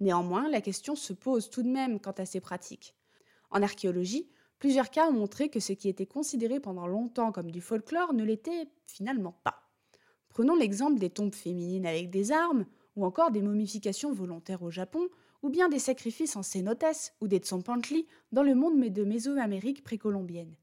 Néanmoins, 0.00 0.48
la 0.48 0.60
question 0.60 0.96
se 0.96 1.12
pose 1.12 1.50
tout 1.50 1.62
de 1.62 1.68
même 1.68 2.00
quant 2.00 2.10
à 2.18 2.26
ces 2.26 2.40
pratiques. 2.40 2.96
En 3.52 3.62
archéologie, 3.62 4.28
plusieurs 4.58 4.90
cas 4.90 5.06
ont 5.06 5.12
montré 5.12 5.48
que 5.48 5.60
ce 5.60 5.72
qui 5.72 5.88
était 5.88 6.06
considéré 6.06 6.58
pendant 6.58 6.88
longtemps 6.88 7.30
comme 7.30 7.52
du 7.52 7.60
folklore 7.60 8.14
ne 8.14 8.24
l'était 8.24 8.66
finalement 8.88 9.38
pas. 9.44 9.70
Prenons 10.30 10.56
l'exemple 10.56 10.98
des 10.98 11.10
tombes 11.10 11.36
féminines 11.36 11.86
avec 11.86 12.10
des 12.10 12.32
armes, 12.32 12.66
ou 12.96 13.04
encore 13.04 13.30
des 13.30 13.42
momifications 13.42 14.12
volontaires 14.12 14.64
au 14.64 14.72
Japon, 14.72 15.08
ou 15.42 15.50
bien 15.50 15.68
des 15.68 15.78
sacrifices 15.78 16.34
en 16.34 16.42
cénotesse 16.42 17.12
ou 17.20 17.28
des 17.28 17.38
tsompantli 17.38 18.08
dans 18.32 18.42
le 18.42 18.56
monde 18.56 18.80
de 18.80 19.04
Mésoamérique 19.04 19.84
précolombienne. 19.84 20.56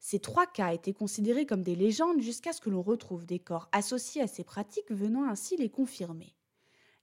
Ces 0.00 0.20
trois 0.20 0.46
cas 0.46 0.72
étaient 0.72 0.92
considérés 0.92 1.46
comme 1.46 1.62
des 1.62 1.74
légendes 1.74 2.20
jusqu'à 2.20 2.52
ce 2.52 2.60
que 2.60 2.70
l'on 2.70 2.82
retrouve 2.82 3.26
des 3.26 3.38
corps 3.38 3.68
associés 3.72 4.22
à 4.22 4.26
ces 4.26 4.44
pratiques 4.44 4.90
venant 4.90 5.28
ainsi 5.28 5.56
les 5.56 5.70
confirmer. 5.70 6.34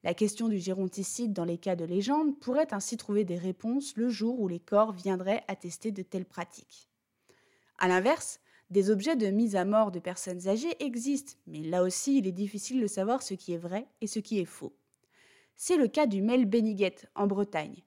La 0.04 0.14
question 0.14 0.48
du 0.48 0.60
géronticide 0.60 1.34
dans 1.34 1.46
les 1.46 1.58
cas 1.58 1.76
de 1.76 1.84
légende 1.84 2.40
pourrait 2.40 2.74
ainsi 2.74 2.96
trouver 2.96 3.26
des 3.26 3.38
réponses 3.38 3.96
le 3.98 4.08
jour 4.10 4.40
où 4.40 4.48
les 4.48 4.60
corps 4.60 4.92
viendraient 4.92 5.44
attester 5.48 5.92
de 5.92 6.04
telles 6.04 6.26
pratiques. 6.26 6.90
A 7.80 7.88
l'inverse, 7.88 8.40
des 8.70 8.90
objets 8.90 9.16
de 9.16 9.28
mise 9.28 9.56
à 9.56 9.66
mort 9.66 9.92
de 9.92 10.00
personnes 10.00 10.48
âgées 10.48 10.76
existent, 10.84 11.34
mais 11.48 11.62
là 11.62 11.84
aussi 11.84 12.20
il 12.20 12.28
est 12.28 12.32
difficile 12.32 12.82
de 12.82 12.88
savoir 12.88 13.24
ce 13.24 13.34
qui 13.34 13.54
est 13.54 13.58
vrai 13.58 13.88
et 14.02 14.08
ce 14.08 14.20
qui 14.20 14.40
est 14.40 14.46
faux. 14.46 14.76
C'est 15.56 15.78
le 15.78 15.88
cas 15.88 16.06
du 16.06 16.22
Mel 16.22 16.46
Beniguet 16.46 16.96
en 17.16 17.28
Bretagne. 17.28 17.84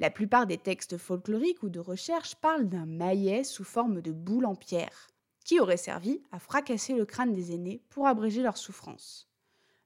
La 0.00 0.10
plupart 0.10 0.46
des 0.46 0.58
textes 0.58 0.98
folkloriques 0.98 1.62
ou 1.62 1.68
de 1.68 1.80
recherche 1.80 2.34
parlent 2.36 2.68
d'un 2.68 2.86
maillet 2.86 3.44
sous 3.44 3.64
forme 3.64 4.00
de 4.00 4.12
boule 4.12 4.46
en 4.46 4.54
pierre, 4.54 5.08
qui 5.44 5.60
aurait 5.60 5.76
servi 5.76 6.22
à 6.32 6.38
fracasser 6.38 6.94
le 6.94 7.04
crâne 7.04 7.32
des 7.32 7.52
aînés 7.52 7.82
pour 7.90 8.06
abréger 8.06 8.42
leur 8.42 8.56
souffrance. 8.56 9.28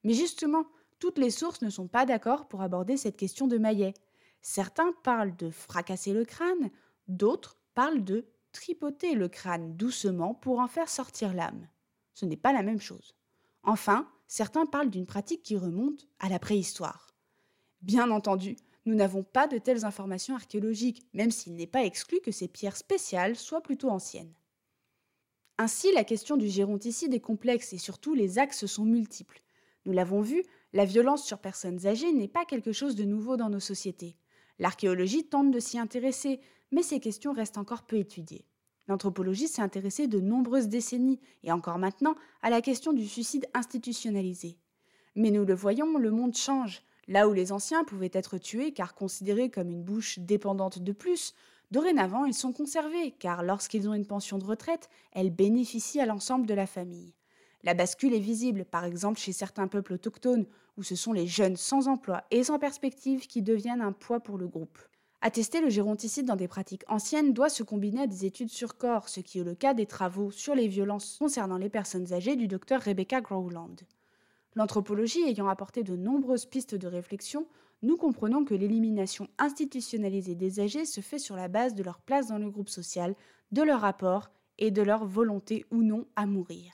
Mais 0.05 0.15
justement, 0.15 0.65
toutes 0.99 1.19
les 1.19 1.31
sources 1.31 1.63
ne 1.63 1.71
sont 1.71 1.89
pas 1.89 2.07
d'accord 2.07 2.49
pour 2.49 2.63
aborder 2.63 2.97
cette 2.97 3.17
question 3.17 3.47
de 3.47 3.59
maillet. 3.59 3.95
Certains 4.41 4.93
parlent 5.03 5.37
de 5.37 5.51
fracasser 5.51 6.13
le 6.13 6.25
crâne, 6.25 6.71
d'autres 7.07 7.57
parlent 7.75 8.05
de 8.05 8.27
tripoter 8.53 9.15
le 9.15 9.29
crâne 9.29 9.77
doucement 9.77 10.35
pour 10.35 10.59
en 10.59 10.69
faire 10.69 10.89
sortir 10.89 11.35
l'âme. 11.35 11.69
Ce 12.15 12.25
n'est 12.25 12.37
pas 12.37 12.53
la 12.53 12.63
même 12.63 12.81
chose. 12.81 13.15
Enfin, 13.63 14.09
certains 14.27 14.67
parlent 14.67 14.91
d'une 14.91 15.07
pratique 15.07 15.43
qui 15.43 15.57
remonte 15.57 16.09
à 16.19 16.29
la 16.29 16.39
préhistoire. 16.39 17.15
Bien 17.83 18.11
entendu, 18.11 18.57
nous 18.89 18.95
n'avons 18.95 19.23
pas 19.23 19.47
de 19.47 19.59
telles 19.59 19.85
informations 19.85 20.35
archéologiques, 20.35 21.03
même 21.13 21.31
s'il 21.31 21.55
n'est 21.57 21.67
pas 21.67 21.85
exclu 21.85 22.21
que 22.21 22.33
ces 22.33 22.49
pierres 22.49 22.79
spéciales 22.79 23.37
soient 23.37 23.61
plutôt 23.61 23.91
anciennes. 23.91 24.33
Ainsi, 25.59 25.93
la 25.93 26.05
question 26.05 26.39
du 26.39 26.49
géronticide 26.49 27.13
est 27.13 27.21
complexe 27.21 27.75
et 27.75 27.79
surtout 27.79 28.15
les 28.15 28.39
axes 28.39 28.65
sont 28.65 28.87
multiples. 28.87 29.43
Nous 29.85 29.93
l'avons 29.93 30.23
vu, 30.23 30.43
la 30.73 30.87
violence 30.87 31.23
sur 31.23 31.39
personnes 31.39 31.87
âgées 31.87 32.15
n'est 32.15 32.29
pas 32.29 32.47
quelque 32.47 32.73
chose 32.73 32.97
de 32.97 33.05
nouveau 33.05 33.37
dans 33.37 33.51
nos 33.51 33.61
sociétés. 33.61 34.17
L'archéologie 34.59 35.25
tente 35.25 35.51
de 35.51 35.61
s'y 35.61 35.79
intéresser, 35.79 36.41
mais 36.73 36.83
ces 36.83 36.99
questions 36.99 37.35
restent 37.35 37.59
encore 37.59 37.83
peu 37.83 37.97
étudiées. 37.97 38.47
L'anthropologie 38.87 39.49
s'est 39.49 39.61
intéressée 39.61 40.07
de 40.07 40.19
nombreuses 40.19 40.69
décennies, 40.69 41.21
et 41.43 41.53
encore 41.53 41.79
maintenant, 41.79 42.15
à 42.41 42.49
la 42.49 42.63
question 42.63 42.95
du 42.95 43.07
suicide 43.07 43.47
institutionnalisé. 43.53 44.57
Mais 45.15 45.31
nous 45.31 45.45
le 45.45 45.55
voyons, 45.55 45.99
le 45.99 46.11
monde 46.11 46.35
change. 46.35 46.83
Là 47.09 47.27
où 47.27 47.33
les 47.33 47.53
anciens 47.53 47.85
pouvaient 47.85 48.11
être 48.13 48.37
tués 48.37 48.73
car 48.73 48.95
considérés 48.95 49.49
comme 49.49 49.71
une 49.71 49.83
bouche 49.83 50.19
dépendante 50.19 50.79
de 50.79 50.93
plus, 50.93 51.35
dorénavant 51.71 52.27
ils 52.27 52.35
sont 52.35 52.53
conservés 52.53 53.13
car 53.19 53.43
lorsqu'ils 53.43 53.89
ont 53.89 53.95
une 53.95 54.07
pension 54.07 54.37
de 54.37 54.45
retraite, 54.45 54.91
elle 55.13 55.31
bénéficie 55.31 56.01
à 56.01 56.07
l'ensemble 56.07 56.47
de 56.47 56.53
la 56.53 56.67
famille. 56.67 57.15
La 57.65 57.73
bascule 57.73 58.13
est 58.13 58.21
visible 58.21 58.67
par 58.67 58.85
exemple 58.85 59.19
chez 59.19 59.33
certains 59.33 59.69
peuples 59.69 59.95
autochtones 59.95 60.47
où 60.77 60.83
ce 60.83 60.97
sont 60.97 61.15
les 61.15 61.27
jeunes 61.27 61.57
sans 61.57 61.89
emploi 61.89 62.25
et 62.31 62.45
sans 62.45 62.59
perspective 62.59 63.27
qui 63.27 63.41
deviennent 63.41 63.81
un 63.81 63.93
poids 63.93 64.21
pour 64.21 64.37
le 64.37 64.47
groupe. 64.47 64.79
Attester 65.23 65.63
le 65.63 65.71
géronticide 65.71 66.27
dans 66.27 66.37
des 66.37 66.47
pratiques 66.47 66.85
anciennes 66.89 67.33
doit 67.33 67.49
se 67.49 67.63
combiner 67.63 68.03
à 68.03 68.07
des 68.07 68.27
études 68.27 68.51
sur 68.51 68.77
corps, 68.77 69.09
ce 69.09 69.21
qui 69.21 69.41
est 69.41 69.45
le 69.45 69.55
cas 69.55 69.73
des 69.73 69.87
travaux 69.87 70.31
sur 70.31 70.55
les 70.55 70.69
violences 70.69 71.17
concernant 71.19 71.57
les 71.57 71.71
personnes 71.71 72.13
âgées 72.13 72.37
du 72.37 72.49
docteur 72.49 72.83
Rebecca 72.83 73.23
Growland. 73.23 73.77
L'anthropologie 74.59 75.23
ayant 75.23 75.47
apporté 75.47 75.85
de 75.85 75.95
nombreuses 75.95 76.45
pistes 76.45 76.75
de 76.75 76.89
réflexion, 76.89 77.47
nous 77.83 77.97
comprenons 77.97 78.45
que 78.45 78.57
l'élimination 78.57 79.29
institutionnalisée 79.39 80.35
des 80.35 80.59
âgés 80.59 80.85
se 80.85 81.01
fait 81.01 81.21
sur 81.21 81.37
la 81.37 81.47
base 81.47 81.77
de 81.77 81.85
leur 81.85 82.01
place 82.01 82.27
dans 82.27 82.39
le 82.39 82.51
groupe 82.51 82.69
social, 82.69 83.15
de 83.53 83.63
leur 83.63 83.83
rapport 83.83 84.33
et 84.59 84.73
de 84.73 84.83
leur 84.83 85.07
volonté 85.07 85.65
ou 85.71 85.85
non 85.85 86.09
à 86.17 86.27
mourir. 86.27 86.73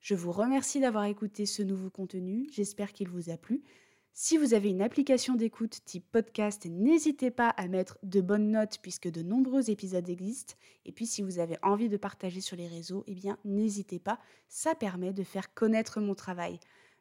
Je 0.00 0.16
vous 0.16 0.32
remercie 0.32 0.80
d'avoir 0.80 1.04
écouté 1.04 1.46
ce 1.46 1.62
nouveau 1.62 1.88
contenu, 1.88 2.48
j'espère 2.50 2.92
qu'il 2.92 3.08
vous 3.08 3.30
a 3.30 3.36
plu. 3.36 3.62
Si 4.12 4.36
vous 4.36 4.52
avez 4.52 4.70
une 4.70 4.82
application 4.82 5.36
d'écoute 5.36 5.78
type 5.84 6.10
podcast, 6.10 6.66
n'hésitez 6.68 7.30
pas 7.30 7.50
à 7.50 7.68
mettre 7.68 7.96
de 8.02 8.20
bonnes 8.20 8.50
notes 8.50 8.78
puisque 8.82 9.08
de 9.08 9.22
nombreux 9.22 9.70
épisodes 9.70 10.08
existent. 10.08 10.54
Et 10.84 10.90
puis 10.90 11.06
si 11.06 11.22
vous 11.22 11.38
avez 11.38 11.58
envie 11.62 11.88
de 11.88 11.96
partager 11.96 12.40
sur 12.40 12.56
les 12.56 12.66
réseaux, 12.66 13.04
eh 13.06 13.14
bien 13.14 13.38
n'hésitez 13.44 14.00
pas, 14.00 14.18
ça 14.48 14.74
permet 14.74 15.12
de 15.12 15.22
faire 15.22 15.54
connaître 15.54 16.00
mon 16.00 16.16
travail. 16.16 16.58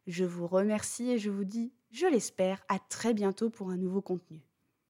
Je 0.08 0.24
vous 0.24 0.48
remercie 0.48 1.12
et 1.12 1.20
je 1.20 1.30
vous 1.30 1.44
dis, 1.44 1.74
je 1.92 2.08
l'espère, 2.08 2.64
à 2.70 2.80
très 2.80 3.14
bientôt 3.14 3.50
pour 3.50 3.70
un 3.70 3.78
nouveau 3.78 4.02
contenu. 4.02 4.42